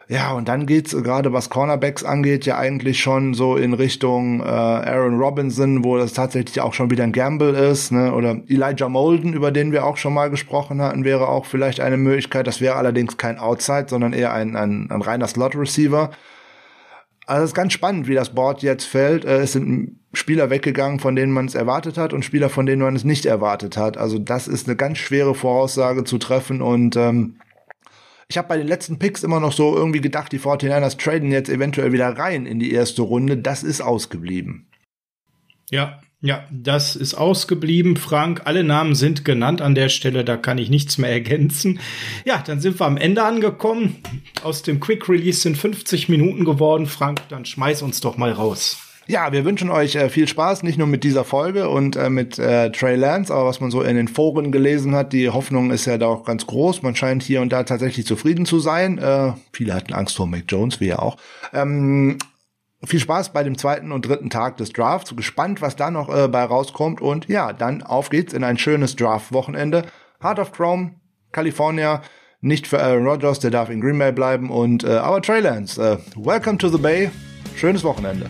[0.08, 4.44] Ja, und dann geht's gerade was Cornerbacks angeht, ja eigentlich schon so in Richtung äh,
[4.44, 8.14] Aaron Robinson, wo das tatsächlich auch schon wieder ein Gamble ist, ne?
[8.14, 11.98] Oder Elijah Molden, über den wir auch schon mal gesprochen hatten, wäre auch vielleicht eine
[11.98, 12.46] Möglichkeit.
[12.46, 16.12] Das wäre allerdings kein Outside, sondern eher ein, ein, ein reiner Slot-Receiver.
[17.26, 19.26] Also es ist ganz spannend, wie das Board jetzt fällt.
[19.26, 22.84] Äh, es sind Spieler weggegangen, von denen man es erwartet hat, und Spieler, von denen
[22.84, 23.98] man es nicht erwartet hat.
[23.98, 27.38] Also das ist eine ganz schwere Voraussage zu treffen und ähm,
[28.28, 31.50] ich habe bei den letzten Picks immer noch so irgendwie gedacht, die 49ers traden jetzt
[31.50, 33.38] eventuell wieder rein in die erste Runde.
[33.38, 34.68] Das ist ausgeblieben.
[35.70, 38.42] Ja, ja, das ist ausgeblieben, Frank.
[38.46, 41.80] Alle Namen sind genannt an der Stelle, da kann ich nichts mehr ergänzen.
[42.26, 43.98] Ja, dann sind wir am Ende angekommen.
[44.42, 47.22] Aus dem Quick Release sind 50 Minuten geworden, Frank.
[47.30, 48.85] Dann schmeiß uns doch mal raus.
[49.08, 52.40] Ja, wir wünschen euch äh, viel Spaß, nicht nur mit dieser Folge und äh, mit
[52.40, 55.86] äh, Trey Lance, aber was man so in den Foren gelesen hat, die Hoffnung ist
[55.86, 56.82] ja da auch ganz groß.
[56.82, 58.98] Man scheint hier und da tatsächlich zufrieden zu sein.
[58.98, 61.18] Äh, viele hatten Angst vor Mac Jones, wie ja auch.
[61.54, 62.18] Ähm,
[62.84, 65.16] viel Spaß bei dem zweiten und dritten Tag des Drafts.
[65.16, 67.00] Gespannt, was da noch äh, bei rauskommt.
[67.00, 69.84] Und ja, dann auf geht's in ein schönes Draft-Wochenende.
[70.24, 70.96] Heart of Chrome,
[71.32, 72.02] California.
[72.42, 74.50] Nicht für Aaron Rodgers, der darf in Green Bay bleiben.
[74.50, 77.12] Und äh, aber Trey Lance, welcome to the Bay.
[77.56, 78.30] Schönes Wochenende.